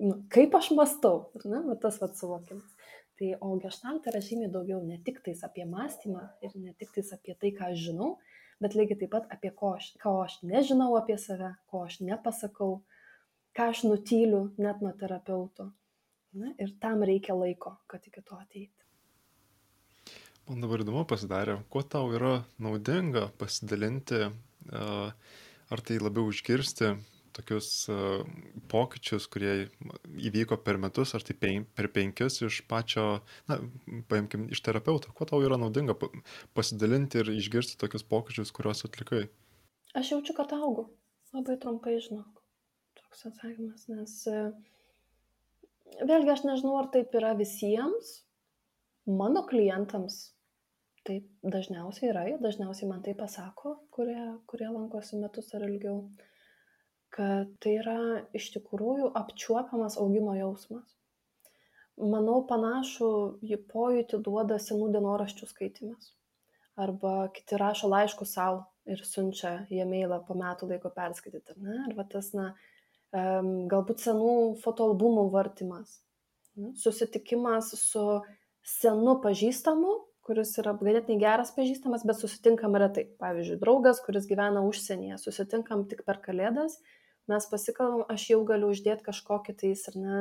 [0.03, 2.73] Nu, kaip aš mastau, ne, va tas vad suvokimas.
[3.17, 7.15] Tai o geštaltai yra žymiai daugiau ne tik tais apie mąstymą ir ne tik tais
[7.17, 8.11] apie tai, ką aš žinau,
[8.61, 12.83] bet lygiai taip pat apie ko aš, ko aš nežinau apie save, ko aš nepasakau,
[13.57, 15.71] ką aš nutyliu net nuo terapeuto.
[16.37, 18.85] Na, ir tam reikia laiko, kad iki to ateiti.
[20.47, 24.21] Man dabar įdomu pasidarė, kuo tau yra naudinga pasidalinti,
[25.73, 26.95] ar tai labiau išgirsti
[27.37, 27.69] tokius
[28.71, 29.69] pokyčius, kurie
[30.29, 33.07] įvyko per metus ar tai pen, per penkis iš pačio,
[33.51, 33.59] na,
[34.11, 35.13] paimkim, iš terapeuto.
[35.17, 35.97] Kuo tau yra naudinga
[36.57, 39.27] pasidalinti ir išgirsti tokius pokyčius, kuriuos atlikai?
[39.97, 40.89] Aš jaučiu, kad augu.
[41.37, 42.41] Labai trumpai žinok.
[42.97, 44.15] Toks atsakymas, nes
[46.09, 48.23] vėlgi aš nežinau, ar taip yra visiems.
[49.07, 50.36] Mano klientams
[51.07, 56.01] taip dažniausiai yra, dažniausiai man tai pasako, kurie, kurie lankosi metus ar ilgiau
[57.17, 57.99] kad tai yra
[58.37, 60.93] iš tikrųjų apčiuopiamas augimo jausmas.
[61.97, 63.11] Manau, panašų
[63.73, 66.11] pojūtį duoda senų dienoraščių skaitimas.
[66.77, 71.57] Arba kiti rašo laiškus savo ir siunčia į e-mailą po metų laiko perskaityti.
[71.57, 71.79] Ne?
[71.87, 72.51] Arba tas, na,
[73.73, 76.03] galbūt senų fotoalbumų vartimas.
[76.77, 78.05] Susitikimas su
[78.67, 79.95] senu pažįstamu,
[80.27, 83.07] kuris yra ganėtinai geras pažįstamas, bet susitinkam retai.
[83.23, 86.81] Pavyzdžiui, draugas, kuris gyvena užsienyje, susitinkam tik per kalėdas
[87.31, 90.19] mes pasikalbam, aš jau galiu uždėti kažkokį tais, ar ne,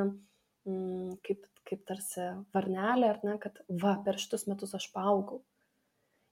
[0.68, 5.44] mm, kaip, kaip tarsi varnelė, ar ne, kad va, per šitus metus aš paaugau.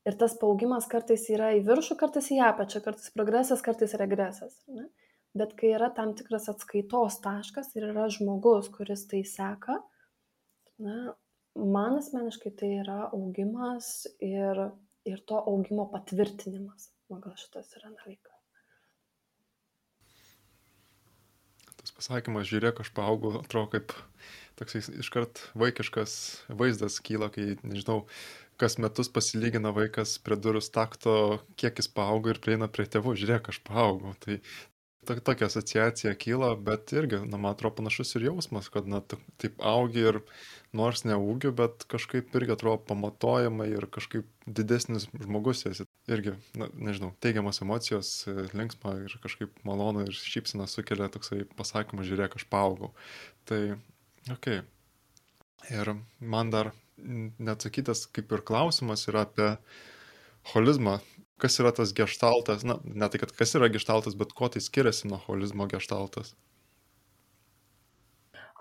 [0.03, 4.57] Ir tas paaugimas kartais yra į viršų, kartais į apačią, kartais progresas, kartais regresas.
[4.67, 4.89] Ne?
[5.37, 9.79] Bet kai yra tam tikras atskaitos taškas ir yra žmogus, kuris tai seka,
[10.83, 11.13] na,
[11.55, 14.67] man asmeniškai tai yra augimas ir,
[15.09, 16.91] ir to augimo patvirtinimas.
[17.11, 18.33] Man gal šitas yra dalykas.
[22.03, 23.93] pasakymas, žiūrėk, aš paaugau, atrodo kaip
[24.59, 26.15] toks iškart vaikiškas
[26.59, 28.03] vaizdas kyla, kai, nežinau,
[28.61, 31.15] kas metus pasilygina vaikas prie durų takto,
[31.59, 34.13] kiek jis paaugo ir prieina prie tėvų, žiūrėk, aš paaugau.
[34.23, 34.39] Tai
[35.03, 39.01] Tokia asociacija kyla, bet irgi, na, man atrodo, panašus ir jausmas, kad, na,
[39.41, 40.19] taip augi ir
[40.75, 45.87] nors neūgiu, bet kažkaip irgi atrodo pamatuojama ir kažkaip didesnis žmogus esi.
[46.11, 48.13] Irgi, na, nežinau, teigiamas emocijos,
[48.55, 52.93] linksma ir kažkaip malonu ir šypsina sukelia toksai pasakymas, žiūrėk, aš paaugau.
[53.49, 53.63] Tai,
[54.27, 54.63] okei.
[54.63, 54.69] Okay.
[55.71, 59.49] Ir man dar neatsakytas kaip ir klausimas yra apie
[60.51, 60.97] holizmą
[61.41, 65.09] kas yra tas gestaltas, na, ne tai, kad kas yra gestaltas, bet kuo tai skiriasi
[65.11, 66.33] nuo holizmo gestaltas?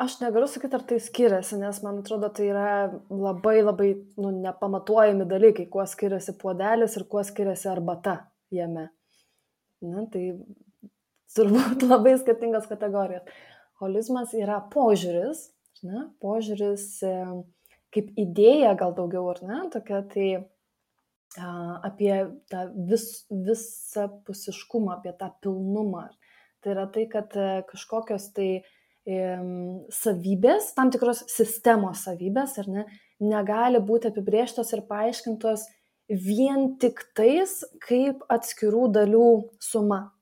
[0.02, 2.68] Aš negaliu sakyti, ar tai skiriasi, nes man atrodo, tai yra
[3.12, 8.16] labai labai nu, nepamatuojami dalykai, kuo skiriasi puodelis ir kuo skiriasi arbata
[8.50, 8.88] jame.
[9.84, 10.24] Na, tai
[11.36, 13.28] turbūt labai skirtingos kategorijos.
[13.82, 15.50] Holizmas yra požiūris,
[15.86, 16.88] ne, požiūris
[17.92, 20.28] kaip idėja gal daugiau, ar ne, tokia tai
[21.38, 22.12] apie
[22.52, 26.08] tą vis, visapusiškumą, apie tą pilnumą.
[26.62, 28.50] Tai yra tai, kad e, kažkokios tai
[29.02, 32.84] savybės, tam tikros sistemos savybės, ar ne,
[33.18, 35.64] negali būti apibrieštos ir paaiškintos
[36.06, 40.12] vien tik tais kaip atskirų dalių suma.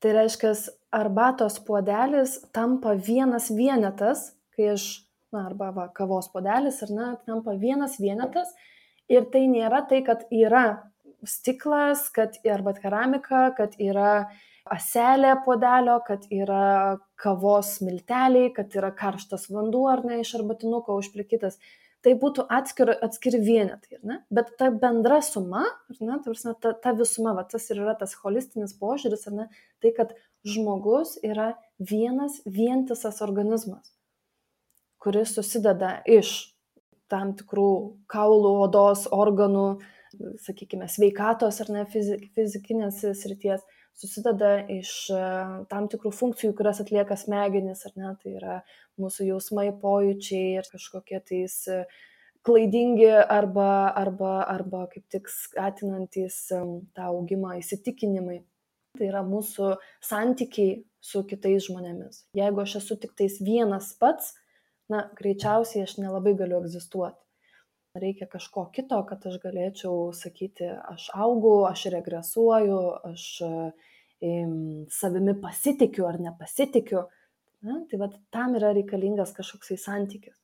[0.00, 0.54] Tai reiškia,
[0.92, 7.56] arbatos puodelis tampa vienas vienetas, kai aš, na, arba va, kavos puodelis, ar ne, tampa
[7.58, 8.52] vienas vienetas,
[9.12, 10.64] Ir tai nėra tai, kad yra
[11.28, 14.26] stiklas, kad arba keramika, kad yra
[14.72, 21.58] aselė podelio, kad yra kavos milteliai, kad yra karštas vanduo ar ne iš arbatinuko užplikytas.
[22.04, 24.18] Tai būtų atskiri, atskiri vienetai, ne?
[24.28, 25.62] bet ta bendra suma,
[26.04, 29.46] ne, ta, ta, ta visuma, va, tas ir yra tas holistinis požiūris, ne,
[29.80, 30.12] tai kad
[30.44, 33.88] žmogus yra vienas vientisas organizmas,
[35.00, 36.53] kuris susideda iš
[37.14, 37.70] tam tikrų
[38.10, 39.68] kaulų, odos, organų,
[40.44, 43.64] sakykime, sveikatos ar ne fizikinės srities,
[43.98, 45.20] susideda iš e,
[45.70, 48.56] tam tikrų funkcijų, kurias atlieka smegenys, ar ne, tai yra
[49.00, 51.84] mūsų jausmai, pojūčiai ir kažkokie tais e,
[52.46, 56.62] klaidingi arba, arba, arba kaip tik skatinantis e,
[56.96, 58.42] tą augimą įsitikinimai.
[58.94, 59.74] Tai yra mūsų
[60.06, 62.24] santykiai su kitais žmonėmis.
[62.38, 64.34] Jeigu aš esu tik tais vienas pats,
[64.92, 67.20] na, greičiausiai aš nelabai galiu egzistuoti.
[68.00, 72.80] Reikia kažko kito, kad aš galėčiau sakyti, aš augu, aš regresuoju,
[73.12, 74.56] aš im,
[74.90, 77.04] savimi pasitikiu ar nepasitikiu.
[77.64, 80.34] Na, tai va, tam yra reikalingas kažkoksai santykis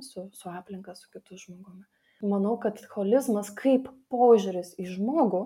[0.00, 1.84] su, su aplinka, su kitu žmogumi.
[2.22, 5.42] Manau, kad holizmas kaip požiūris į žmogų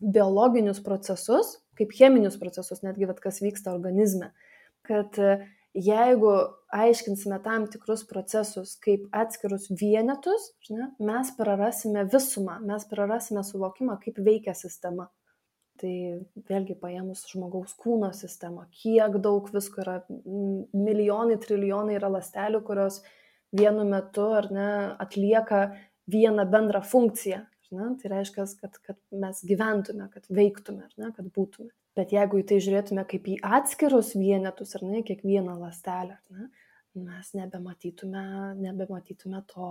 [0.00, 4.30] biologinius procesus, kaip cheminius procesus, netgi vat, kas vyksta organizme.
[4.88, 5.18] Kad
[5.76, 6.32] jeigu
[6.72, 14.20] aiškinsime tam tikrus procesus kaip atskirus vienetus, ne, mes prarasime visumą, mes prarasime suvokimą, kaip
[14.24, 15.10] veikia sistema.
[15.80, 15.92] Tai
[16.48, 19.96] vėlgi paėmus žmogaus kūno sistemą, kiek daug visko yra,
[20.72, 23.02] milijonai, trilijonai yra lastelių, kurios
[23.56, 24.70] vienu metu ar ne
[25.02, 25.60] atlieka
[26.12, 27.42] vieną bendrą funkciją.
[27.76, 27.90] Ne?
[28.00, 31.10] Tai reiškia, kad, kad mes gyventume, kad veiktume, ne?
[31.16, 31.72] kad būtume.
[31.96, 36.50] Bet jeigu į tai žiūrėtume kaip į atskirus vienetus, ar ne, kiekvieną lastelę, ne,
[37.00, 38.26] mes nebematytume,
[38.60, 39.70] nebematytume to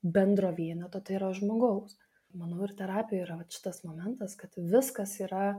[0.00, 1.98] bendro vieneto, tai yra žmogaus
[2.38, 5.54] manau, ir terapijoje yra šitas momentas, kad viskas yra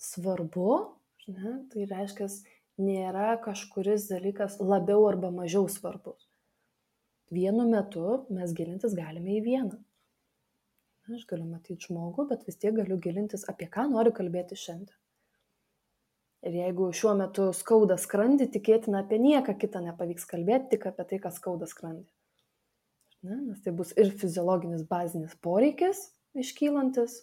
[0.00, 0.70] svarbu,
[1.32, 1.56] ne?
[1.72, 2.28] tai reiškia,
[2.80, 6.28] nėra kažkuris dalykas labiau arba mažiau svarbus.
[7.32, 9.78] Vienu metu mes gilintis galime į vieną.
[11.14, 14.94] Aš galiu matyti žmogų, bet vis tiek galiu gilintis, apie ką noriu kalbėti šiandien.
[16.46, 21.18] Ir jeigu šiuo metu skauda skrandį, tikėtina apie nieką kitą nepavyks kalbėti, tik apie tai,
[21.22, 22.06] kas skauda skrandį.
[23.26, 23.40] Ne?
[23.50, 26.06] Nes tai bus ir fiziologinis bazinis poreikis
[26.36, 27.20] iškylantis,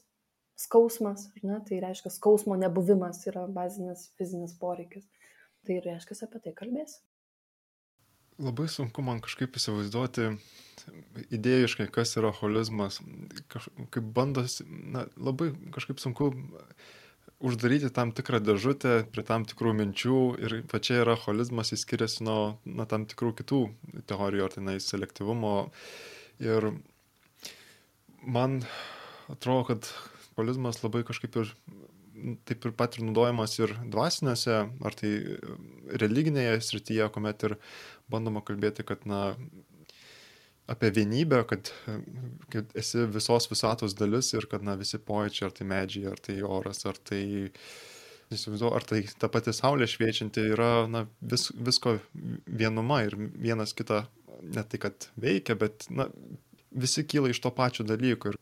[0.60, 1.60] skausmas, ne?
[1.68, 5.08] tai reiškia skausmo nebuvimas yra bazinis fizinis poreikis.
[5.64, 6.98] Tai reiškia apie tai kalbės.
[8.42, 10.32] Labai sunku man kažkaip įsivaizduoti
[11.38, 12.98] idėjiškai, kas yra holizmas.
[13.54, 16.32] Kaž, kaip bandas, na, labai kažkaip sunku
[17.44, 22.58] uždaryti tam tikrą dėžutę prie tam tikrų minčių ir pačia yra holizmas, jis skiriasi nuo,
[22.64, 23.62] nuo tam tikrų kitų
[24.10, 25.54] teorijų, ar tai selektyvumo.
[26.44, 26.72] Ir
[28.24, 28.62] man
[29.32, 29.92] atrodo, kad
[30.38, 31.52] holizmas labai kažkaip ir
[32.48, 35.12] taip ir pat ir naudojamas ir dvasinėse, ar tai
[36.00, 37.58] religinėje srityje, kuomet ir
[38.12, 39.34] bandoma kalbėti, kad, na,
[40.68, 41.72] apie vienybę, kad,
[42.54, 46.38] kad esi visos visatos dalis ir kad, na, visi pojūčiai, ar tai medžiai, ar tai
[46.48, 47.24] oras, ar tai,
[48.34, 51.98] įsivaizduoju, ar tai ta pati saulė šviečianti yra, na, vis, visko
[52.48, 54.06] vienuma ir vienas kitą
[54.44, 56.08] ne tai, kad veikia, bet, na,
[56.72, 58.40] visi kyla iš to pačio dalyko ir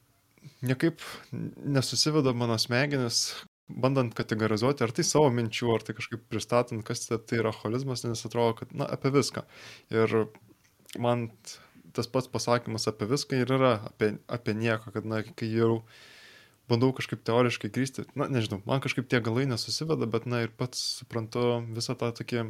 [0.61, 1.01] niekaip
[1.34, 3.26] nesusiveda mano smegenis
[3.72, 8.26] bandant kategorizuoti, ar tai savo minčių, ar tai kažkaip pristatant, kas tai yra holizmas, nes
[8.28, 9.45] atrodo, kad, na, apie viską.
[9.95, 10.15] Ir
[10.99, 11.30] man
[11.95, 15.83] tas pats pasakymas apie viską ir yra apie, apie nieką, kad, na, kai jau
[16.71, 20.81] bandau kažkaip teoriškai grįsti, na, nežinau, man kažkaip tie galai nesusiveda, bet, na, ir pats
[21.01, 22.47] suprantu visą tą tokį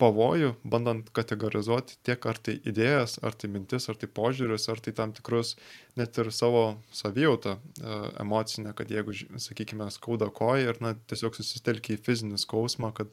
[0.00, 4.94] pavojų, bandant kategorizuoti tiek ar tai idėjas, ar tai mintis, ar tai požiūrius, ar tai
[4.98, 5.54] tam tikrus
[5.96, 6.62] net ir savo
[6.92, 12.92] savijautą e, emocinę, kad jeigu, sakykime, skauda koja ir, na, tiesiog susitelkia į fizinį skausmą,
[12.96, 13.10] kad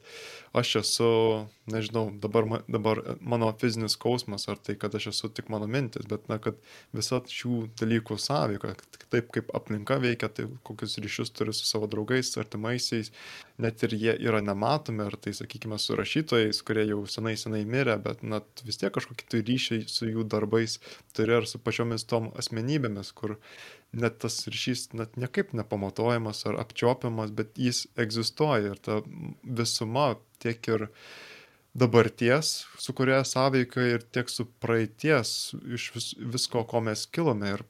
[0.56, 1.10] aš esu,
[1.70, 6.24] nežinau, dabar, dabar mano fizinis skausmas, ar tai, kad aš esu tik mano mintis, bet,
[6.32, 6.56] na, kad
[6.96, 8.72] visa šių dalykų sąveika,
[9.12, 13.12] taip kaip aplinka veikia, tai kokius ryšius turi su savo draugais, artimaisiais,
[13.60, 17.98] net ir jie yra nematomi, ar tai, sakykime, su rašytojais, kurie jau senai, senai mirė,
[18.00, 20.78] bet, na, vis tiek kažkokį tai ryšį su jų darbais
[21.12, 23.38] turi ar su pačiomis tom asmenybėmis asmenybėmis, kur
[23.92, 29.02] net tas ryšys net niekaip nepamatuojamas ar apčiopiamas, bet jis egzistuoja ir ta
[29.42, 30.90] visuma tiek ir
[31.74, 37.54] dabarties, su kuria sąveika ir tiek su praeities iš vis, visko, ko mes kilome.
[37.54, 37.64] Ir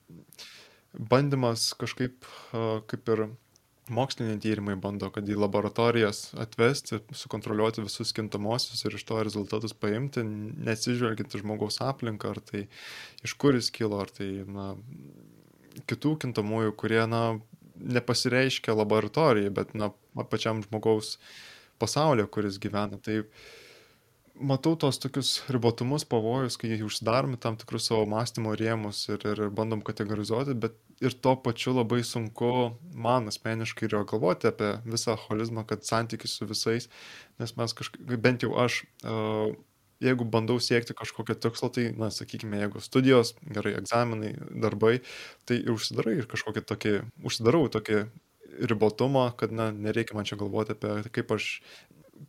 [0.92, 2.24] bandymas kažkaip
[2.86, 3.28] kaip ir
[3.92, 10.24] moksliniai tyrimai bando, kad į laboratorijas atvesti, sukontroliuoti visus kintamosius ir iš to rezultatus paimti,
[10.24, 12.66] nesižvelgiant į žmogaus aplinką, ar tai
[13.26, 14.72] iš kur jis kilo, ar tai na,
[15.90, 17.24] kitų kintamųjų, kurie na,
[17.80, 19.90] nepasireiškia laboratorijai, bet na,
[20.28, 21.16] pačiam žmogaus
[21.80, 23.00] pasaulyje, kuris gyvena.
[23.00, 23.22] Tai
[24.40, 29.82] matau tos tokius ribotumus, pavojus, kai užsidaromi tam tikrus savo mąstymo rėmus ir, ir bandom
[29.84, 32.52] kategorizuoti, bet ir tuo pačiu labai sunku
[33.06, 36.88] man asmeniškai yra galvoti apie visą holizmą, kad santykis su visais,
[37.40, 38.82] nes mes kažkaip, bent jau aš,
[40.04, 44.34] jeigu bandau siekti kažkokio tikslo, tai, na, sakykime, jeigu studijos, gerai, egzaminai,
[44.64, 44.98] darbai,
[45.48, 46.96] tai ir užsidarai ir kažkokį tokį,
[47.28, 48.04] užsidarau tokį
[48.70, 51.50] ribotumą, kad, na, nereikia man čia galvoti apie kaip aš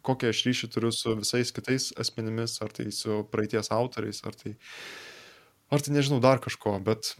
[0.06, 4.56] kokią aš ryšį turiu su visais kitais asmenimis, ar tai su praeities autoriais, ar tai,
[5.74, 7.14] ar tai nežinau, dar kažko, bet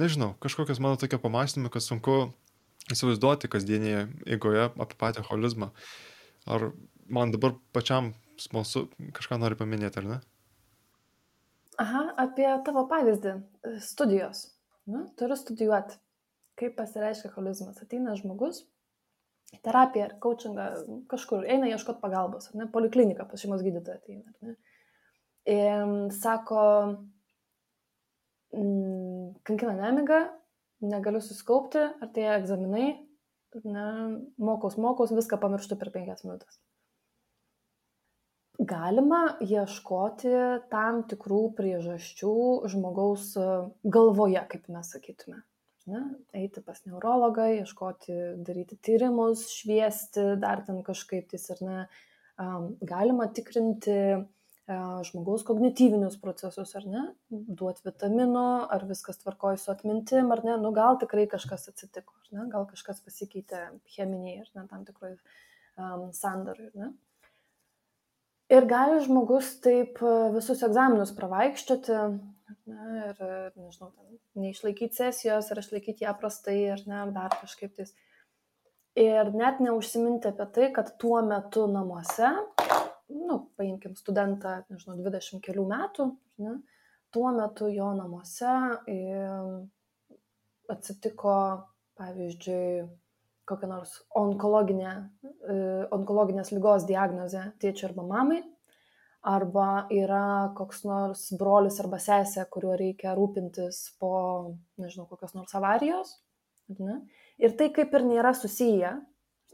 [0.00, 2.18] nežinau, kažkokios mano tokie pamastymai, kad sunku
[2.92, 4.04] įsivaizduoti kasdienėje
[4.36, 5.70] eigoje apie patį holizmą.
[6.50, 6.72] Ar
[7.08, 10.18] man dabar pačiam smalsu kažką nori paminėti, ar ne?
[11.80, 13.38] Aha, apie tavo pavyzdį.
[13.82, 14.48] Studijos.
[14.90, 15.96] Na, turiu studijuoti.
[16.60, 17.80] Kaip pasireiškia holizmas?
[17.82, 18.62] Ateina žmogus,
[19.64, 20.66] terapiją ar coachingą
[21.10, 24.54] kažkur, eina ieškoti pagalbos, ar ne, polikliniką pas šeimos gydytoją ateina, ar ne.
[25.54, 26.64] Ir sako,
[28.56, 30.20] mm, kankina nemiga,
[30.84, 32.86] negaliu suskaupti, ar tai egzaminai,
[33.64, 33.88] ne,
[34.50, 36.60] mokaus, mokaus, viską pamirštu per penkias minutės.
[38.64, 40.30] Galima ieškoti
[40.70, 42.36] tam tikrų priežasčių
[42.70, 43.32] žmogaus
[43.82, 45.42] galvoje, kaip mes sakytume
[45.90, 46.02] ne,
[46.36, 48.14] eiti pas neurologą, ieškoti,
[48.46, 51.80] daryti tyrimus, šviesti, dar ten kažkaip tais ar ne.
[52.84, 53.98] Galima tikrinti
[55.04, 60.72] žmogaus kognityvinius procesus, ar ne, duoti vitamino, ar viskas tvarkoja su atmintim, ar ne, nu
[60.72, 66.08] gal tikrai kažkas atsitiko, ar ne, gal kažkas pasikeitė cheminiai, ar ne, tam tikroj um,
[66.16, 66.92] sandarai, ar ne.
[68.52, 70.00] Ir gali žmogus taip
[70.32, 72.00] visus egzaminus pravaikščioti,
[72.70, 73.22] ne, ir,
[73.58, 77.94] nežinau, ten, neišlaikyti sesijos, ar išlaikyti ją prastai, ar ne, dar kažkaip tais.
[79.00, 82.30] Ir net neužsiminti apie tai, kad tuo metu namuose,
[83.10, 86.08] nu, paimkim studentą, nežinau, 20 kelių metų,
[86.44, 86.58] ne,
[87.14, 88.52] tuo metu jo namuose
[90.70, 91.34] atsitiko,
[91.98, 92.84] pavyzdžiui,
[93.44, 94.94] kokią nors onkologinę,
[95.92, 98.40] onkologinės lygos diagnozę tėčiui arba mamai,
[99.24, 104.12] arba yra koks nors brolis arba sesė, kuriuo reikia rūpintis po,
[104.80, 106.18] nežinau, kokios nors avarijos.
[106.78, 107.00] Ne?
[107.40, 108.92] Ir tai kaip ir nėra susiję,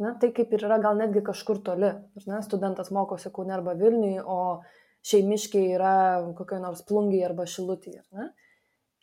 [0.02, 0.12] ne?
[0.22, 1.92] tai kaip ir yra gal netgi kažkur toli.
[2.26, 2.42] Ne?
[2.46, 4.60] Studentas mokosi Kaune arba Vilniui, o
[5.06, 5.94] šeimiškiai yra
[6.36, 8.02] kokioje nors plungiai arba šilutėje.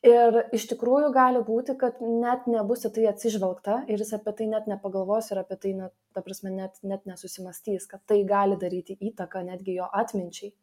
[0.05, 4.45] Ir iš tikrųjų gali būti, kad net nebus į tai atsižvelgta ir jis apie tai
[4.51, 8.93] net nepagalvos ir apie tai, net, ta prasme, net, net nesusimastys, kad tai gali daryti
[9.09, 10.53] įtaką netgi jo atminčiai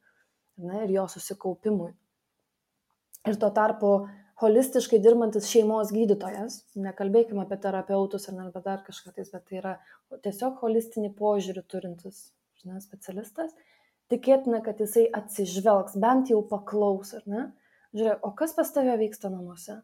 [0.63, 1.91] ne, ir jo susikaupimui.
[3.27, 3.91] Ir tuo tarpu
[4.43, 9.75] holistiškai dirbantis šeimos gydytojas, nekalbėkime apie terapeutus ar apie dar kažką tais, bet tai yra
[10.23, 12.29] tiesiog holistinį požiūrį turintis
[12.65, 13.55] ne, specialistas,
[14.13, 17.45] tikėtina, kad jisai atsižvelgs, bent jau paklaus, ar ne?
[17.95, 19.79] Žiūrėk, o kas pas tave vyksta namuose?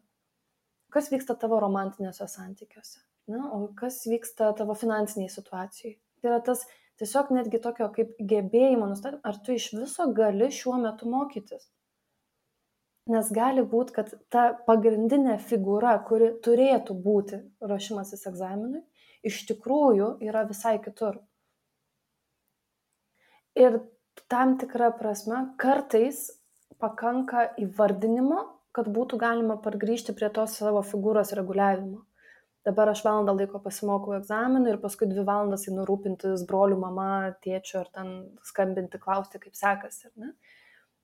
[0.91, 2.99] Kas vyksta tavo romantinėse santykiuose?
[3.31, 5.93] Na, o kas vyksta tavo finansiniai situacijai?
[6.19, 6.65] Tai yra tas
[6.99, 11.69] tiesiog netgi tokio kaip gebėjimo nustatyti, ar tu iš viso gali šiuo metu mokytis.
[13.11, 18.83] Nes gali būti, kad ta pagrindinė figūra, kuri turėtų būti ruošimasis egzaminui,
[19.25, 21.17] iš tikrųjų yra visai kitur.
[23.57, 23.81] Ir
[24.31, 26.27] tam tikra prasme kartais
[26.81, 28.41] pakanka įvardinimo,
[28.75, 32.01] kad būtų galima pargrįžti prie tos savo figūros reguliavimo.
[32.65, 37.79] Dabar aš valandą laiko pasimokau egzaminų ir paskui dvi valandas einu rūpintis broliu, mama, tėčiu
[37.79, 38.11] ar ten
[38.45, 40.11] skambinti, klausti, kaip sekasi.
[40.21, 40.35] Ne?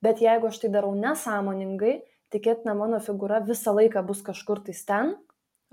[0.05, 1.95] Bet jeigu aš tai darau nesąmoningai,
[2.33, 5.15] tikėtina mano figūra visą laiką bus kažkur tai ten,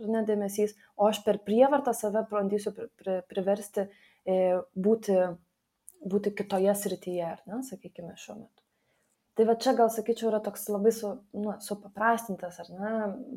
[0.01, 4.39] ir nedėmesys, o aš per prievartą save bandysiu pri, pri, priversti e,
[4.75, 5.21] būti,
[6.01, 8.64] būti kitoje srityje, ar ne, sakykime, šiuo metu.
[9.35, 12.93] Tai va čia gal sakyčiau yra toks labai su, nu, supaprastintas, ar ne,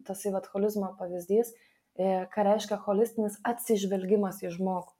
[0.05, 1.55] tas įvat holizmo pavyzdys,
[1.97, 4.93] e, ką reiškia holistinis atsižvelgimas į žmogų.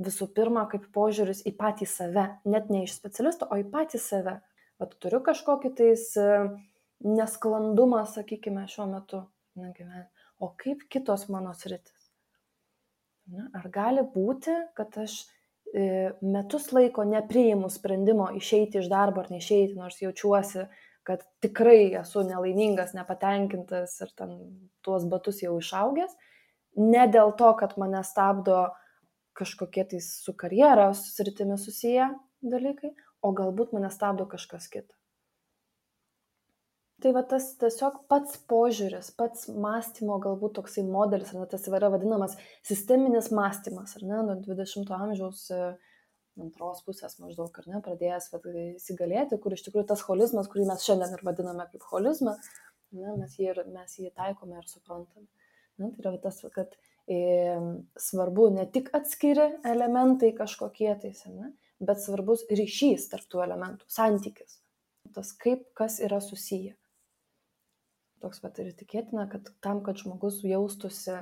[0.00, 4.40] Visų pirma, kaip požiūris į patį save, net ne iš specialisto, o į patį save.
[4.80, 6.28] Vat turiu kažkokį tais e,
[7.06, 9.22] nesklandumą, sakykime, šiuo metu
[9.54, 10.08] na, gyvenime.
[10.40, 12.08] O kaip kitos mano sritis?
[13.30, 15.20] Na, ar gali būti, kad aš
[16.20, 20.66] metus laiko nepriimu sprendimo išeiti iš darbo ar neišeiti, nors jaučiuosi,
[21.06, 24.34] kad tikrai esu nelaimingas, nepatenkintas ir ten
[24.84, 26.16] tuos batus jau išaugęs,
[26.76, 28.68] ne dėl to, kad mane stabdo
[29.38, 32.10] kažkokie tai su karjeros sritimi susiję
[32.42, 32.92] dalykai,
[33.22, 34.99] o galbūt mane stabdo kažkas kita.
[37.00, 41.88] Tai va tas tiesiog pats požiūris, pats mąstymo galbūt toksai modelis, ar ne, tas yra
[41.92, 42.34] vadinamas
[42.66, 45.60] sisteminis mąstymas, ar ne, nuo 20-ojo amžiaus e,
[46.44, 51.14] antros pusės maždaug, ar ne, pradėjęs įsigalėti, kur iš tikrųjų tas holizmas, kurį mes šiandien
[51.16, 52.34] ir vadiname kaip holizmą,
[52.98, 55.28] ne, mes, jį ir, mes jį taikome ir suprantame.
[55.80, 56.74] Ne, tai yra tas, kad
[57.08, 57.20] e,
[57.96, 64.60] svarbu ne tik atskiri elementai kažkokie tais, ne, bet svarbus ryšys tarp tų elementų, santykis.
[65.16, 66.76] Tas kaip kas yra susiję
[68.22, 71.18] toks pat ir tikėtina, kad tam, kad žmogus jaustųsi,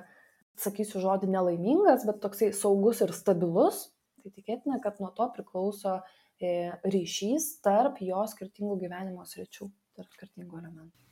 [0.58, 3.88] sakysiu žodį nelaimingas, bet toksai saugus ir stabilus,
[4.22, 5.98] tai tikėtina, kad nuo to priklauso
[6.42, 11.07] e, ryšys tarp jo skirtingų gyvenimo sričių, tarp skirtingų elementų.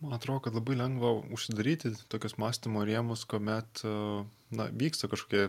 [0.00, 3.80] Man atrodo, kad labai lengva užsidaryti tokius mąstymo rėmus, kuomet
[4.52, 5.46] na, vyksta kažkokie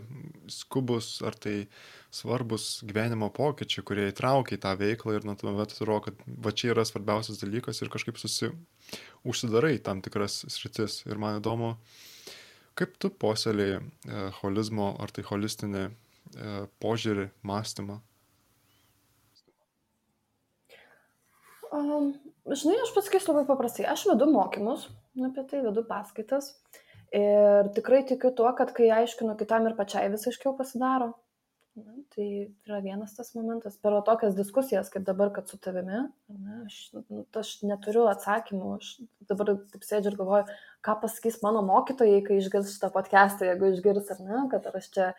[0.47, 1.67] skubus ar tai
[2.15, 6.71] svarbus gyvenimo pokyčiai, kurie įtraukia į tą veiklą ir nuo tuomet atrodo, kad va čia
[6.71, 8.53] yra svarbiausias dalykas ir kažkaip susi,
[9.27, 11.01] užsidarai tam tikras sritis.
[11.11, 11.75] Ir man įdomu,
[12.79, 15.91] kaip tu posėlėjai e, holizmo ar tai holistinį e,
[16.79, 17.99] požiūrį, mąstymą.
[21.67, 22.13] Um,
[22.55, 23.85] žinai, aš pasakysiu labai paprastai.
[23.91, 24.87] Aš vedu mokymus,
[25.29, 26.53] apie tai vedu paskaitas.
[27.15, 31.13] Ir tikrai tikiu tuo, kad kai aiškinu kitam ir pačiai vis aiškiau pasidaro.
[31.77, 32.25] Na, tai
[32.65, 33.75] yra vienas tas momentas.
[33.77, 35.99] Per tokias diskusijas, kaip dabar, kad su tavimi,
[36.33, 38.71] ne, aš, nu, aš neturiu atsakymų.
[38.79, 38.89] Aš
[39.29, 40.55] dabar taip sėdžiu ir galvoju,
[40.87, 44.89] ką pasakys mano mokytojai, kai išgirs šitą podcastą, jeigu išgirs ar ne, kad ar aš
[44.95, 45.11] čia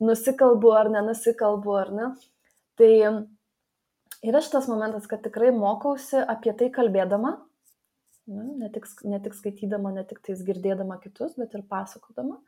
[0.00, 2.08] nusikalbu ar nenusikalbu ar ne.
[2.80, 2.92] Tai
[4.26, 7.36] yra šitas momentas, kad tikrai mokausi apie tai kalbėdama,
[8.26, 12.40] ne tik, ne tik skaitydama, ne tik tais girdėdama kitus, bet ir pasakodama.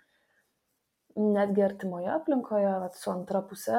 [1.18, 3.78] Netgi artimoje aplinkoje, vat, su antra pusė,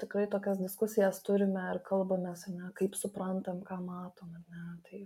[0.00, 4.34] tikrai tokias diskusijas turime ir kalbamės, ne, kaip suprantam, ką matom.
[4.52, 5.04] Ne, tai.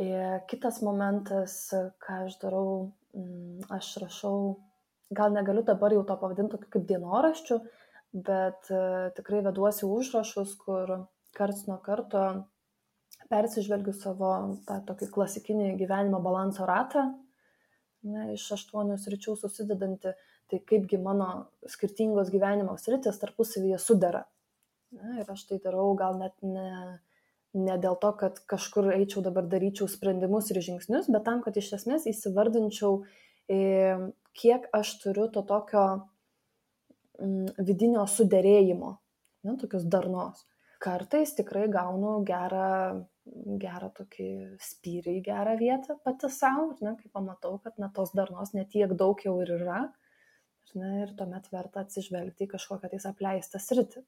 [0.00, 1.56] Ir kitas momentas,
[2.02, 4.38] ką aš darau, mm, aš rašau,
[5.14, 7.60] gal negaliu dabar jau to pavadinti kaip dienoraščių,
[8.14, 10.92] bet e, tikrai veduosi užrašus, kur
[11.34, 12.24] karts nuo karto
[13.30, 14.30] persižvelgiu savo
[14.68, 17.08] tą tokį klasikinį gyvenimo balanso ratą,
[18.06, 20.14] ne, iš aštuonių sričių susidedantį,
[20.50, 24.22] tai kaipgi mano skirtingos gyvenimo sritis tarpusavyje sudera.
[24.94, 27.00] Na, ir aš tai darau gal net ne,
[27.58, 31.72] ne dėl to, kad kažkur eičiau dabar daryčiau sprendimus ir žingsnius, bet tam, kad iš
[31.80, 33.00] esmės įsivardinčiau,
[33.50, 33.58] e,
[34.38, 35.86] kiek aš turiu to tokio
[37.18, 38.96] vidinio suderėjimo,
[39.46, 40.44] ne, tokios darnos.
[40.84, 43.04] Kartais tikrai gaunu gerą,
[43.60, 48.52] gerą tokį spyrį į gerą vietą pati savo, ne, kai pamatau, kad na, tos darnos
[48.56, 49.84] netiek daug jau ir yra.
[50.74, 54.02] Ne, ir tuomet verta atsižvelgti į kažkokią tais apleistą sritį.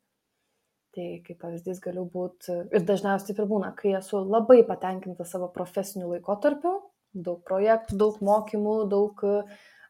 [0.96, 5.50] Tai kaip pavyzdys galiu būti, ir dažniausiai taip ir būna, kai esu labai patenkinta savo
[5.52, 6.72] profesiniu laikotarpiu,
[7.12, 9.20] daug projektų, daug mokymų, daug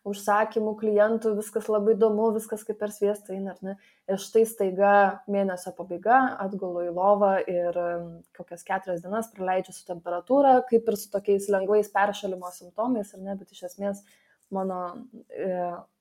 [0.07, 3.75] užsakymų, klientų, viskas labai įdomu, viskas kaip per sviestą eina, ar ne?
[4.11, 4.93] Ir štai staiga
[5.31, 7.81] mėnesio pabaiga, atgulu į lovą ir
[8.37, 13.35] kokias keturias dienas praleidžiu su temperatūra, kaip ir su tokiais lengvais peršalimo simptomais, ar ne,
[13.41, 14.05] bet iš esmės
[14.55, 14.83] mano
[15.35, 15.51] e,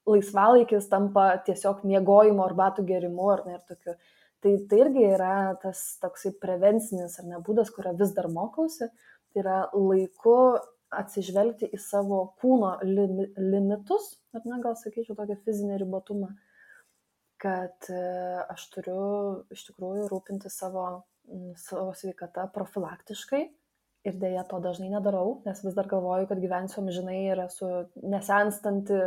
[0.06, 3.98] laisvalaikis tampa tiesiog miegojimo arbatų gerimu, ar ne, ir tokiu
[4.46, 8.92] Tai, tai irgi yra tas toksai prevencinis ar ne būdas, kurio vis dar mokausi.
[9.34, 10.36] Tai yra laiku
[11.02, 16.32] atsižvelgti į savo kūno limi, limitus, ar ne, gal sakyčiau, tokį fizinį ribotumą,
[17.42, 18.02] kad e,
[18.52, 19.04] aš turiu
[19.54, 20.86] iš tikrųjų rūpinti savo,
[21.60, 23.44] savo sveikata profilaktiškai
[24.06, 27.70] ir dėja to dažnai nedarau, nes vis dar galvoju, kad gyvensiu amžinai ir esu
[28.06, 29.00] nesenstanti,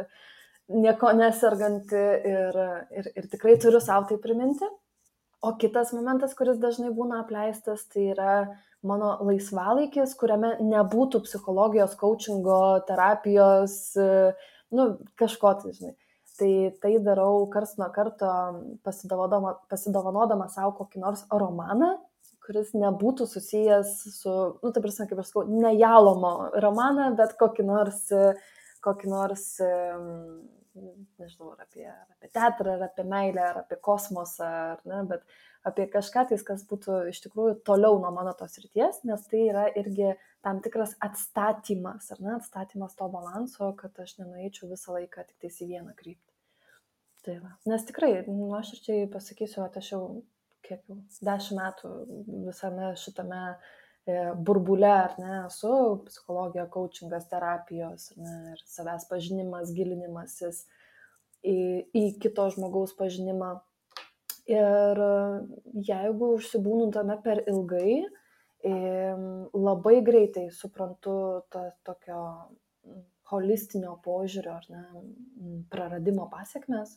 [0.74, 2.60] nieko neserganti ir,
[2.98, 4.68] ir, ir tikrai turiu savo tai priminti.
[5.38, 8.32] O kitas momentas, kuris dažnai būna apleistas, tai yra
[8.86, 13.78] mano laisvalaikis, kuriame nebūtų psichologijos, coachingo, terapijos,
[14.74, 15.94] nu, kažko tai, žinai.
[16.38, 18.28] Tai tai darau kars nuo karto
[18.86, 21.96] pasidovanodama savo kokį nors romaną,
[22.46, 27.66] kuris nebūtų susijęs su, nu, taip prasme, kaip aš sakau, ne jalomo romaną, bet kokį
[27.66, 28.06] nors,
[28.84, 29.50] kokį nors
[31.18, 35.24] nežinau, ar apie, ar apie teatrą, ar apie meilę, ar apie kosmosą, ar ne, bet
[35.68, 39.66] apie kažką tais, kas būtų iš tikrųjų toliau nuo mano tos ryties, nes tai yra
[39.80, 40.12] irgi
[40.44, 45.60] tam tikras atstatymas, ar ne, atstatymas to balanso, kad aš nenueičiau visą laiką tik tais
[45.64, 46.34] į vieną kryptį.
[47.26, 47.56] Tai va.
[47.68, 50.02] Nes tikrai, nu, aš ir čia pasakysiu, kad aš jau
[50.66, 51.90] kiek jau dešimt metų
[52.46, 53.58] visame šitame e,
[54.44, 55.72] burbule, ar ne, esu
[56.06, 60.62] psichologija, coachingas, terapijos, ne, ir savęs pažinimas, gilinimasis
[61.44, 61.58] į,
[61.96, 63.58] į kito žmogaus pažinimą.
[64.48, 65.02] Ir
[65.84, 68.06] jeigu užsibūnu tame per ilgai,
[68.64, 71.18] labai greitai suprantu
[71.52, 72.22] tą tokio
[73.28, 74.84] holistinio požiūrio ar ne,
[75.70, 76.96] praradimo pasiekmes,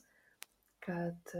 [0.81, 1.35] kad,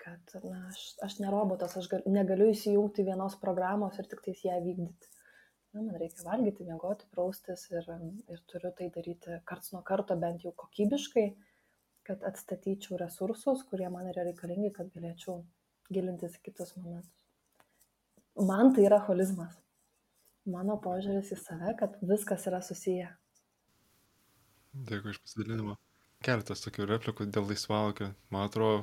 [0.00, 4.42] kad na, aš, aš ne robotas, aš gal, negaliu įsijungti vienos programos ir tik tais
[4.46, 5.12] ją vykdyti.
[5.74, 7.86] Na, man reikia valgyti, miegoti, praustis ir,
[8.32, 11.28] ir turiu tai daryti karts nuo karto bent jau kokybiškai
[12.10, 15.40] kad atstatyčiau resursus, kurie man yra reikalingi, kad galėčiau
[15.94, 17.12] gilintis į kitus momentus.
[18.50, 19.54] Man tai yra holizmas.
[20.50, 23.10] Mano požiūris į save, kad viskas yra susiję.
[24.90, 25.76] Dėkui iš pasidalinimo
[26.24, 28.10] keletas tokių replikų dėl laisvalaikio.
[28.34, 28.82] Man atrodo,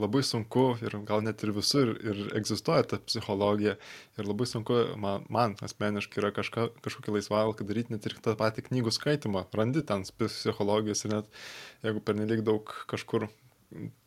[0.00, 3.76] labai sunku ir gal net ir visur ir egzistuoja ta psichologija
[4.18, 8.64] ir labai sunku man, man asmeniškai yra kažką, kažkokį laisvalaikį daryti, net ir tą patį
[8.70, 9.44] knygų skaitimą.
[9.52, 11.42] Randi ten psichologijos ir net
[11.84, 13.28] jeigu pernelyg daug kažkur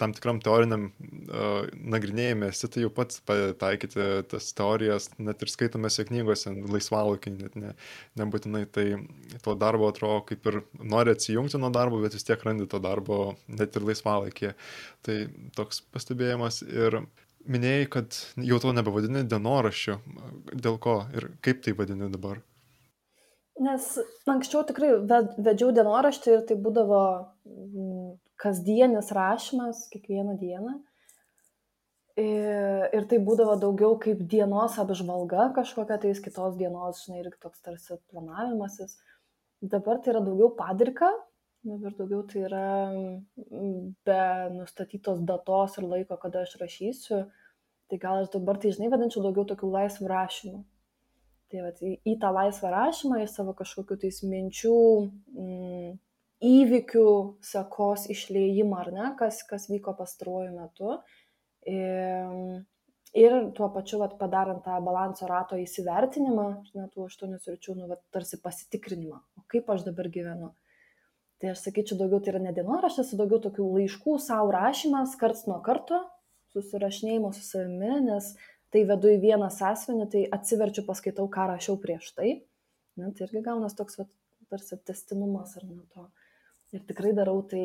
[0.01, 6.07] tam tikram teoriniam uh, nagrinėjime esi, tai jau pats taikyti tas teorijas, net ir skaitomėse
[6.07, 7.73] knygose, laisvalaikiai, net ne,
[8.19, 8.87] nebūtinai tai
[9.45, 13.21] to darbo atrodo kaip ir nori atsijungti nuo darbo, bet vis tiek randi to darbo
[13.47, 14.53] net ir laisvalaikį.
[15.07, 15.17] Tai
[15.57, 17.01] toks pastebėjimas ir
[17.47, 18.19] minėjai, kad
[18.49, 19.97] jau to nebevadini dienoraščiu.
[20.53, 22.41] Dėl ko ir kaip tai vadini dabar?
[23.63, 23.89] Nes
[24.29, 27.01] anksčiau tikrai vedžiau dienoraštį ir tai būdavo
[28.41, 30.77] kasdienis rašymas kiekvieną dieną.
[32.17, 37.61] Ir, ir tai būdavo daugiau kaip dienos apžvalga kažkokia tais kitos dienos, žinai, ir toks
[37.61, 38.95] tarsi planavimasis.
[39.61, 41.11] Dabar tai yra daugiau padrika,
[41.65, 42.63] dabar daugiau tai yra
[44.07, 44.23] be
[44.55, 47.27] nustatytos datos ir laiko, kada aš rašysiu.
[47.87, 50.65] Tai gal aš dabar tai, žinai, vadinčiau daugiau tokių laisvų rašymų
[51.51, 54.77] tai vat į, į tą laisvą rašymą, į savo kažkokių tais minčių,
[55.31, 55.66] mm,
[56.43, 57.07] įvykių
[57.45, 60.97] sekos išleimą, ar ne, kas, kas vyko pastaruoju metu.
[61.67, 62.61] Ir,
[63.17, 66.47] ir tuo pačiu, vat, padarant tą balanso rato įsivertinimą,
[66.77, 70.53] net tų aštuonių sričių, nu, vat, tarsi pasitikrinimą, o kaip aš dabar gyvenu.
[71.37, 75.59] Tai aš sakyčiau, daugiau tai yra ne dienoraštis, daugiau tokių laiškų savo rašymas, karts nuo
[75.65, 75.99] karto,
[76.55, 78.31] susirašinėjimo su savimi, nes
[78.73, 82.31] tai vedu į vieną sąsiuvinį, tai atsiverčiu, paskaitau, ką rašiau prieš tai.
[82.97, 84.09] Ne, tai irgi gaunas toks, vat,
[84.49, 86.07] tarsi testinumas ar ne to.
[86.75, 87.63] Ir tikrai darau tai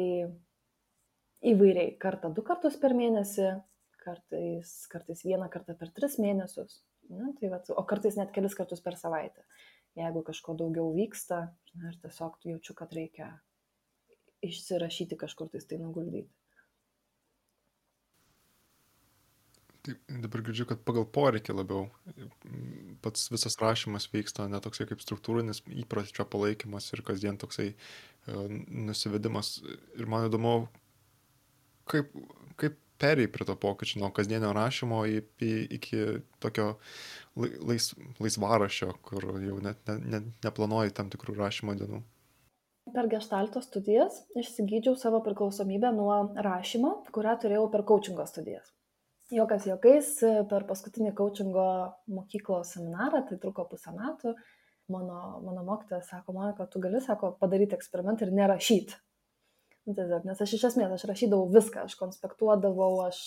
[1.52, 1.96] įvairiai.
[2.02, 3.48] Kartą du kartus per mėnesį,
[4.02, 6.82] kartais, kartais vieną kartą per tris mėnesius.
[7.12, 9.42] Na, tai vat, o kartais net kelis kartus per savaitę.
[9.98, 11.40] Jeigu kažko daugiau vyksta
[11.76, 13.32] na, ir tiesiog jaučiu, kad reikia
[14.42, 16.30] išsirašyti kažkur tais tai nuguldyti.
[19.82, 21.88] Tai dabar girdžiu, kad pagal poreikį labiau
[23.02, 29.56] pats visas rašymas vyksta, ne toksai kaip struktūrinis įprasčio palaikymas ir kasdien toksai uh, nusivedimas.
[29.98, 30.52] Ir man įdomu,
[31.90, 32.14] kaip,
[32.62, 36.02] kaip perėjai prie to pokyčio nuo kasdienio rašymo į, į, iki
[36.42, 36.68] tokio
[37.34, 37.90] lais,
[38.22, 42.02] laisvarašio, kur jau net ne, ne, neplanuoji tam tikrų rašymo dienų.
[42.92, 48.70] Per gestalto studijas išsigydžiau savo priklausomybę nuo rašymo, kurią turėjau per coachingo studijas.
[49.32, 50.08] Jokas jokais,
[50.50, 51.68] per paskutinį coachingo
[52.12, 54.34] mokyklos seminarą, tai truko pusę metų,
[54.92, 58.98] mano, mano mokytojas sako, man, kad tu gali, sako, padaryti eksperimentą ir nerašyti.
[59.86, 63.22] Nu, tiesiog, nes aš iš esmės, aš rašydavau viską, aš konspektuodavau, aš,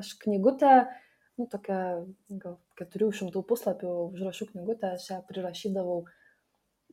[0.00, 0.72] aš knygutę,
[1.38, 1.78] nu, tokia
[2.42, 6.00] gal 400 puslapių užrašų knygutę, aš ją prirašydavau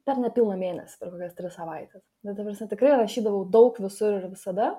[0.06, 2.04] per nepilną mėnesį, per kokias tris savaitės.
[2.26, 4.74] Bet dabar tikrai rašydavau daug visur ir visada.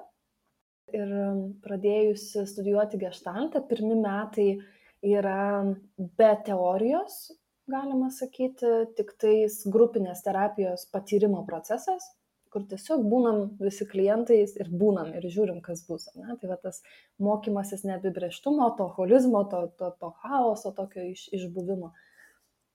[0.92, 4.48] Ir um, pradėjusi studijuoti gestaltą, pirmi metai
[5.02, 5.64] yra
[5.96, 7.30] be teorijos,
[7.70, 12.04] galima sakyti, tik tais grupinės terapijos patyrimo procesas,
[12.52, 16.08] kur tiesiog būnam visi klientais ir būnam ir žiūrim, kas bus.
[16.18, 16.36] Ne?
[16.40, 16.82] Tai va tas
[17.22, 21.92] mokymasis neapibrieštumo, to holizmo, to, to, to chaoso, tokio iš, išbuvimo.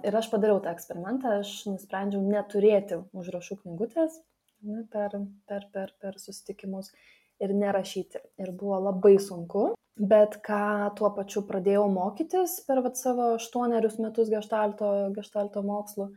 [0.05, 4.17] Ir aš padariau tą eksperimentą, aš nusprendžiau neturėti užrašų knygutės
[4.65, 5.13] ne, per,
[5.49, 6.91] per, per, per susitikimus
[7.43, 8.21] ir nerašyti.
[8.43, 14.29] Ir buvo labai sunku, bet ką tuo pačiu pradėjau mokytis per vat, savo aštuonerius metus
[14.33, 16.11] gestalto, gestalto mokslo,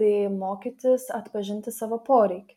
[0.00, 2.56] tai mokytis atpažinti savo poreikį.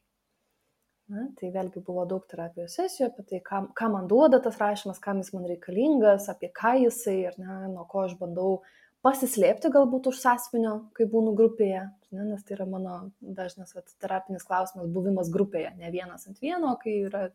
[1.12, 5.02] Na, tai vėlgi buvo daug terapijos sesijų apie tai, ką, ką man duoda tas rašymas,
[5.04, 8.62] kam jis man reikalingas, apie ką jisai ir ne, nuo ko aš bandau
[9.04, 11.84] pasislėpti galbūt už sąsiuvinio, kai būnu grupėje,
[12.16, 16.72] ne, nes tai yra mano dažnas vat, terapinis klausimas- buvimas grupėje, ne vienas ant vieno,
[16.80, 17.26] kai yra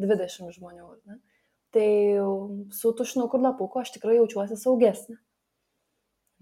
[0.00, 0.90] 20 žmonių.
[1.08, 1.18] Ne.
[1.74, 1.88] Tai
[2.72, 5.18] su tušinuku ir lapuku aš tikrai jaučiuosi saugesnė.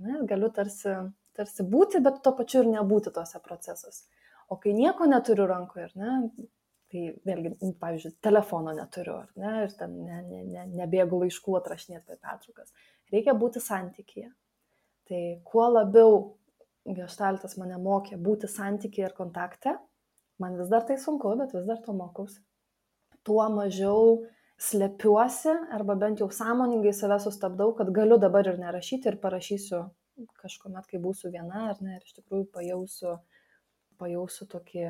[0.07, 0.93] Ne, galiu tarsi,
[1.37, 4.05] tarsi būti, bet tuo pačiu ir nebūti tuose procesuose.
[4.53, 6.19] O kai nieko neturiu rankoje, ne,
[6.93, 12.20] tai vėlgi, pavyzdžiui, telefono neturiu, ne, ir ten ne, ne, ne, nebėgu laiškų atrašinėti per
[12.20, 12.74] pertraukas.
[13.12, 14.31] Reikia būti santykėje.
[15.07, 16.15] Tai kuo labiau
[16.95, 19.74] gestaltas mane mokė būti santykiai ir kontakte,
[20.43, 22.39] man vis dar tai sunku, bet vis dar to mokausi,
[23.27, 24.24] tuo mažiau
[24.57, 29.82] slepiuosi arba bent jau sąmoningai save sustabdau, kad galiu dabar ir nerašyti ir parašysiu
[30.40, 33.16] kažkuomet, kai būsiu viena ar ne, ir iš tikrųjų pajausiu,
[34.01, 34.86] pajausiu tokį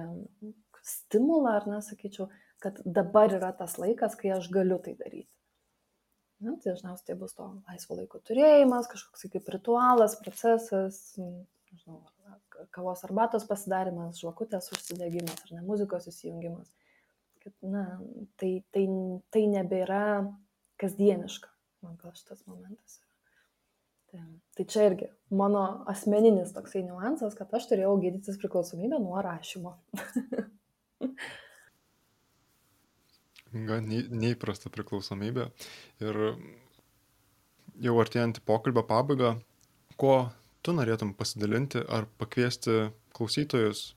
[0.86, 2.28] stimulą, ar ne, sakyčiau,
[2.62, 5.30] kad dabar yra tas laikas, kai aš galiu tai daryti.
[6.44, 12.02] Na, tai dažniausiai tai bus to laisvo laiko turėjimas, kažkoks kaip ritualas, procesas, nežinau,
[12.76, 16.70] kavos arbatos pasidarimas, žvakutės užsidegimas ar ne muzikos įsijungimas.
[17.46, 17.84] Kad, na,
[18.42, 18.84] tai, tai,
[19.30, 20.02] tai nebėra
[20.82, 21.50] kasdieniška,
[21.86, 22.98] man gal šitas momentas.
[24.10, 24.22] Tai,
[24.58, 29.76] tai čia irgi mano asmeninis toksai niuansas, kad aš turėjau gydytis priklausomybę nuo rašymo.
[33.70, 35.48] gan neįprasta priklausomybė.
[36.02, 36.20] Ir
[37.86, 39.36] jau artėjant į pokalbio pabaigą,
[40.00, 40.16] kuo
[40.66, 43.95] tu norėtum pasidalinti ar pakviesti klausytojus?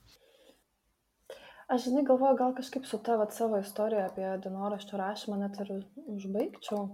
[1.70, 5.74] Aš žinai, galvoju, gal kažkaip su tavo savo istorija apie dienoraščio rašymą net ir
[6.16, 6.86] užbaigčiau.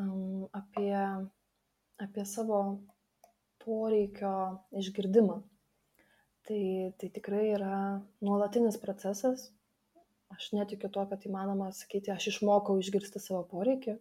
[0.00, 0.92] Um, apie,
[2.04, 2.58] apie savo
[3.64, 4.34] poreikio
[4.82, 5.40] išgirdimą.
[6.48, 6.60] Tai,
[7.00, 7.78] tai tikrai yra
[8.24, 9.48] nuolatinis procesas,
[10.30, 13.96] Aš netikiu tuo, kad įmanoma sakyti, aš išmokau išgirsti savo poreikį.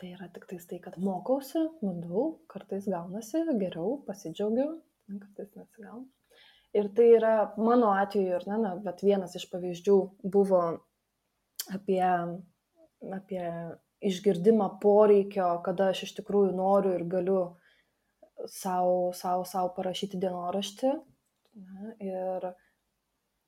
[0.00, 2.24] Tai yra tik tai, kad mokausi, bandau,
[2.54, 4.66] kartais gaunasi geriau, pasidžiaugiu,
[5.12, 6.08] kartais nesigauna.
[6.78, 10.62] Ir tai yra mano atveju, ir ne, na, bet vienas iš pavyzdžių buvo
[11.74, 12.04] apie,
[13.18, 13.44] apie
[14.08, 17.42] išgirdimą poreikio, kada aš iš tikrųjų noriu ir galiu
[18.48, 20.94] savo, savo, savo parašyti dienoraštį.
[21.62, 22.52] Ne, ir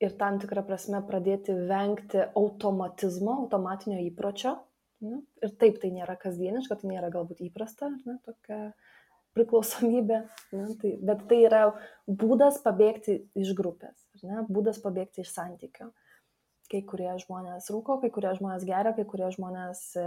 [0.05, 4.57] ir tam tikrą prasme pradėti vengti automatizmo, automatinio įpročio.
[5.05, 5.21] Ne?
[5.45, 8.59] Ir taip tai nėra kasdieniška, tai nėra galbūt įprasta, ne, tokia
[9.37, 10.23] priklausomybė,
[10.55, 10.65] ne?
[10.81, 11.63] Tai, bet tai yra
[12.07, 14.45] būdas pabėgti iš grupės, ne?
[14.49, 15.91] būdas pabėgti iš santykio.
[16.73, 20.05] Kai kurie žmonės rūko, kai kurie žmonės geria, kai kurie žmonės e,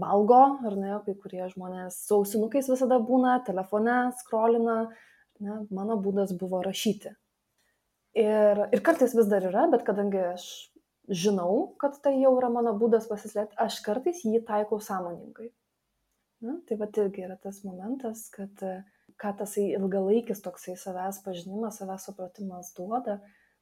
[0.00, 4.78] valgo, ar ne, kai kurie žmonės su ausinukais visada būna, telefone skrolina.
[5.42, 5.58] Ne?
[5.74, 7.12] Mano būdas buvo rašyti
[8.12, 10.44] Ir, ir kartais vis dar yra, bet kadangi aš
[11.08, 15.48] žinau, kad tai jau yra mano būdas pasislėpti, aš kartais jį taikau sąmoningai.
[16.42, 18.62] Na, tai va irgi yra tas momentas, kad
[19.22, 23.20] ką tasai ilgalaikis toksai savęs pažinimas, savęs supratimas duoda,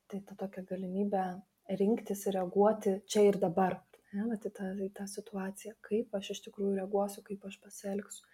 [0.08, 1.24] tai ta tokia galimybė
[1.80, 3.76] rinktis ir reaguoti čia ir dabar,
[4.14, 8.26] ne, vat, į, tą, į tą situaciją, kaip aš iš tikrųjų reaguosiu, kaip aš pasielgsiu.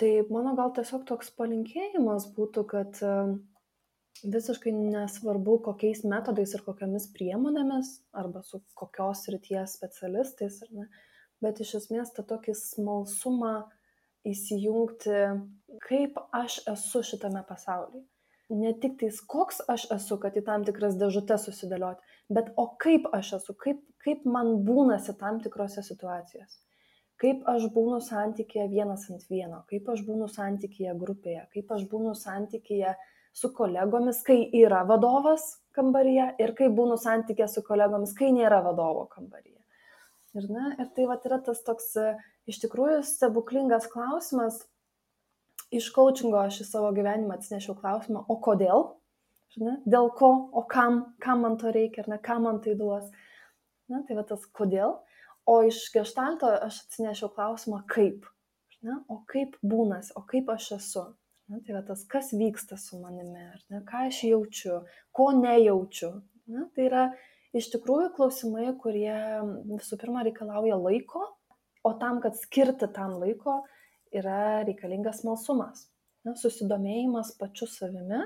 [0.00, 3.00] Tai mano gal tiesiog toks palinkėjimas būtų, kad
[4.22, 10.88] visiškai nesvarbu, kokiais metodais ir kokiamis priemonėmis, arba su kokios ryties specialistais, ne,
[11.42, 13.56] bet iš esmės tą tokį smalsumą
[14.28, 15.20] įsijungti,
[15.88, 18.06] kaip aš esu šitame pasaulyje
[18.52, 22.04] ne tik tais koks aš esu, kad į tam tikras dėžutes susidėlioti,
[22.36, 26.60] bet o kaip aš esu, kaip, kaip man būnasi tam tikrose situacijose.
[27.22, 32.16] Kaip aš būnu santykėje vienas ant vieno, kaip aš būnu santykėje grupėje, kaip aš būnu
[32.18, 32.96] santykėje
[33.32, 35.44] su kolegomis, kai yra vadovas
[35.76, 39.51] kambaryje ir kaip būnu santykėje su kolegomis, kai nėra vadovo kambaryje.
[40.32, 41.92] Ir, ne, ir tai va yra tas toks
[42.48, 44.62] iš tikrųjų stebuklingas klausimas,
[45.72, 48.90] iš coachingo aš į savo gyvenimą atsinešiau klausimą, o kodėl?
[49.60, 49.76] Ne?
[49.84, 53.08] Dėl ko, o kam, kam man to reikia, ar ne, kam man tai duos.
[53.92, 54.00] Ne?
[54.08, 54.96] Tai va tas kodėl.
[55.48, 58.28] O iš gestalto aš atsinešiau klausimą, kaip.
[58.86, 58.96] Ne?
[59.12, 61.04] O kaip būnas, o kaip aš esu.
[61.52, 61.60] Ne?
[61.66, 63.82] Tai va tas, kas vyksta su manimi, ne?
[63.88, 64.80] ką aš jaučiu,
[65.12, 66.14] ko nejaučiu.
[66.52, 66.66] Ne?
[66.72, 67.04] Tai yra
[67.56, 69.14] iš tikrųjų klausimai, kurie
[69.68, 71.24] visų pirma reikalauja laiko,
[71.84, 73.60] o tam, kad skirti tam laiko,
[74.14, 75.88] yra reikalingas smalsumas,
[76.26, 78.22] na, susidomėjimas pačiu savimi.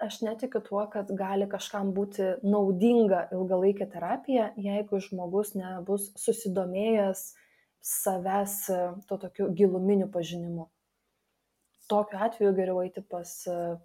[0.00, 7.26] Aš netikiu tuo, kad gali kažkam būti naudinga ilgalaikė terapija, jeigu žmogus nebus susidomėjęs
[7.84, 8.54] savęs
[9.08, 10.70] to tokiu giluminiu pažinimu.
[11.90, 13.32] Tokiu atveju geriau eiti pas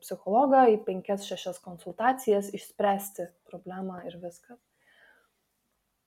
[0.04, 4.60] psichologą į 5-6 konsultacijas, išspręsti problemą ir viskas.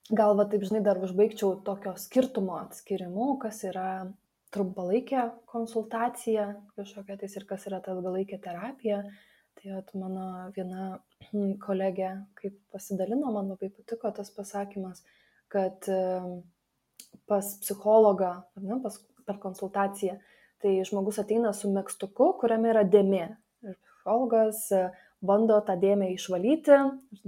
[0.09, 3.89] Gal va taip žinai dar užbaigčiau tokio skirtumo atskirimu, kas yra
[4.55, 6.47] trumpalaikė konsultacija
[6.77, 9.03] kažkokia tais ir kas yra ta ilgalaikė terapija.
[9.59, 11.01] Tai at mano viena
[11.65, 15.03] kolegė, kaip pasidalino, man labai patiko tas pasakymas,
[15.51, 15.89] kad
[17.27, 18.31] pas psichologą,
[18.63, 18.95] ne, pas,
[19.27, 20.15] per konsultaciją,
[20.63, 23.25] tai žmogus ateina su mėgstuku, kuriame yra dėmė.
[23.65, 24.65] Ir psichologas
[25.25, 26.77] bando tą dėmę išvalyti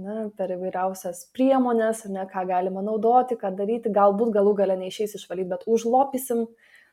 [0.00, 5.50] ne, per įvairiausias priemonės, ne, ką galima naudoti, ką daryti, galbūt galų gale neišeis išvalyti,
[5.52, 6.46] bet užlopysim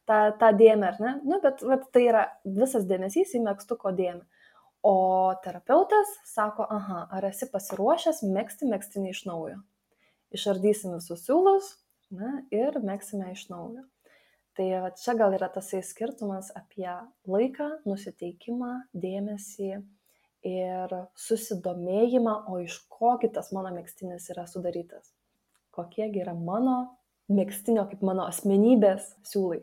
[0.09, 1.13] tą, tą dėmę, ar ne?
[1.23, 4.25] Nu, bet vat, tai yra visas dėmesys į mėgstuko dėmę.
[4.83, 4.95] O
[5.43, 9.59] terapeutas sako, aha, ar esi pasiruošęs mėgsti mėgstinį iš naujo.
[10.35, 11.73] Išardysim visus siūlus
[12.15, 13.83] ne, ir mėgsime iš naujo.
[14.57, 16.89] Tai va, čia gal yra tasai skirtumas apie
[17.29, 19.71] laiką, nusiteikimą, dėmesį
[20.49, 25.13] ir susidomėjimą, o iš kogi tas mano mėgstinis yra sudarytas.
[25.75, 26.79] Kokiegi yra mano
[27.31, 29.61] mėgstinio kaip mano asmenybės siūlai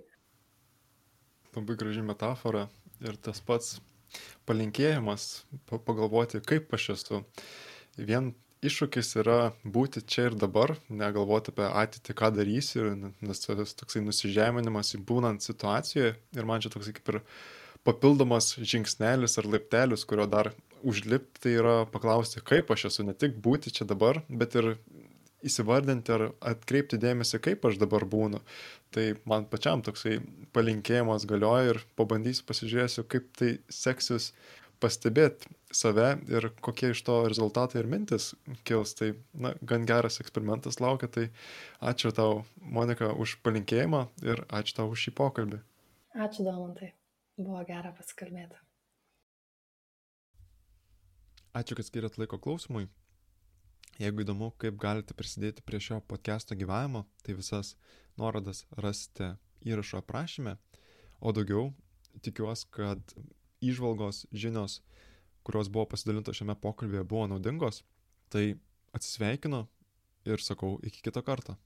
[1.57, 2.67] labai graži metafora
[3.01, 3.79] ir tas pats
[4.49, 7.23] palinkėjimas, pagalvoti, kaip aš esu.
[7.97, 8.35] Vien
[8.69, 14.95] iššūkis yra būti čia ir dabar, negalvoti apie ateitį, ką darysiu, nes tas toksai nusižeminimas
[14.99, 17.21] įbūnant situacijoje ir man čia toksai kaip ir
[17.87, 20.53] papildomas žingsnelis ar laiptelis, kurio dar
[20.87, 24.75] užlipti, tai yra paklausti, kaip aš esu, ne tik būti čia dabar, bet ir
[25.47, 28.41] įsivardinti ar atkreipti dėmesį, kaip aš dabar būnu.
[28.95, 30.19] Tai man pačiam toksai
[30.57, 34.33] palinkėjimas galioja ir pabandysiu pasižiūrėsiu, kaip tai seksis
[34.83, 38.33] pastebėti save ir kokie iš to rezultatai ir mintis
[38.69, 38.95] kils.
[38.99, 41.27] Tai, na, gan geras eksperimentas laukia, tai
[41.81, 45.63] ačiū tau, Monika, už palinkėjimą ir ačiū tau už šį pokalbį.
[46.17, 46.93] Ačiū, Domantai.
[47.37, 48.61] Buvo gera pasikalbėti.
[51.57, 52.89] Ačiū, kad skiriat laiko klausimui.
[53.97, 57.75] Jeigu įdomu, kaip galite prisidėti prie šio podcast'o gyvavimo, tai visas
[58.21, 59.35] nuorodas rasite
[59.65, 60.57] įrašo aprašyme.
[61.21, 61.71] O daugiau
[62.25, 63.01] tikiuosi, kad
[63.65, 64.81] įžvalgos, žinios,
[65.47, 67.83] kurios buvo pasidalintos šiame pokalbėje, buvo naudingos.
[68.33, 68.45] Tai
[68.97, 69.65] atsisveikinu
[70.27, 71.57] ir sakau iki kito karto.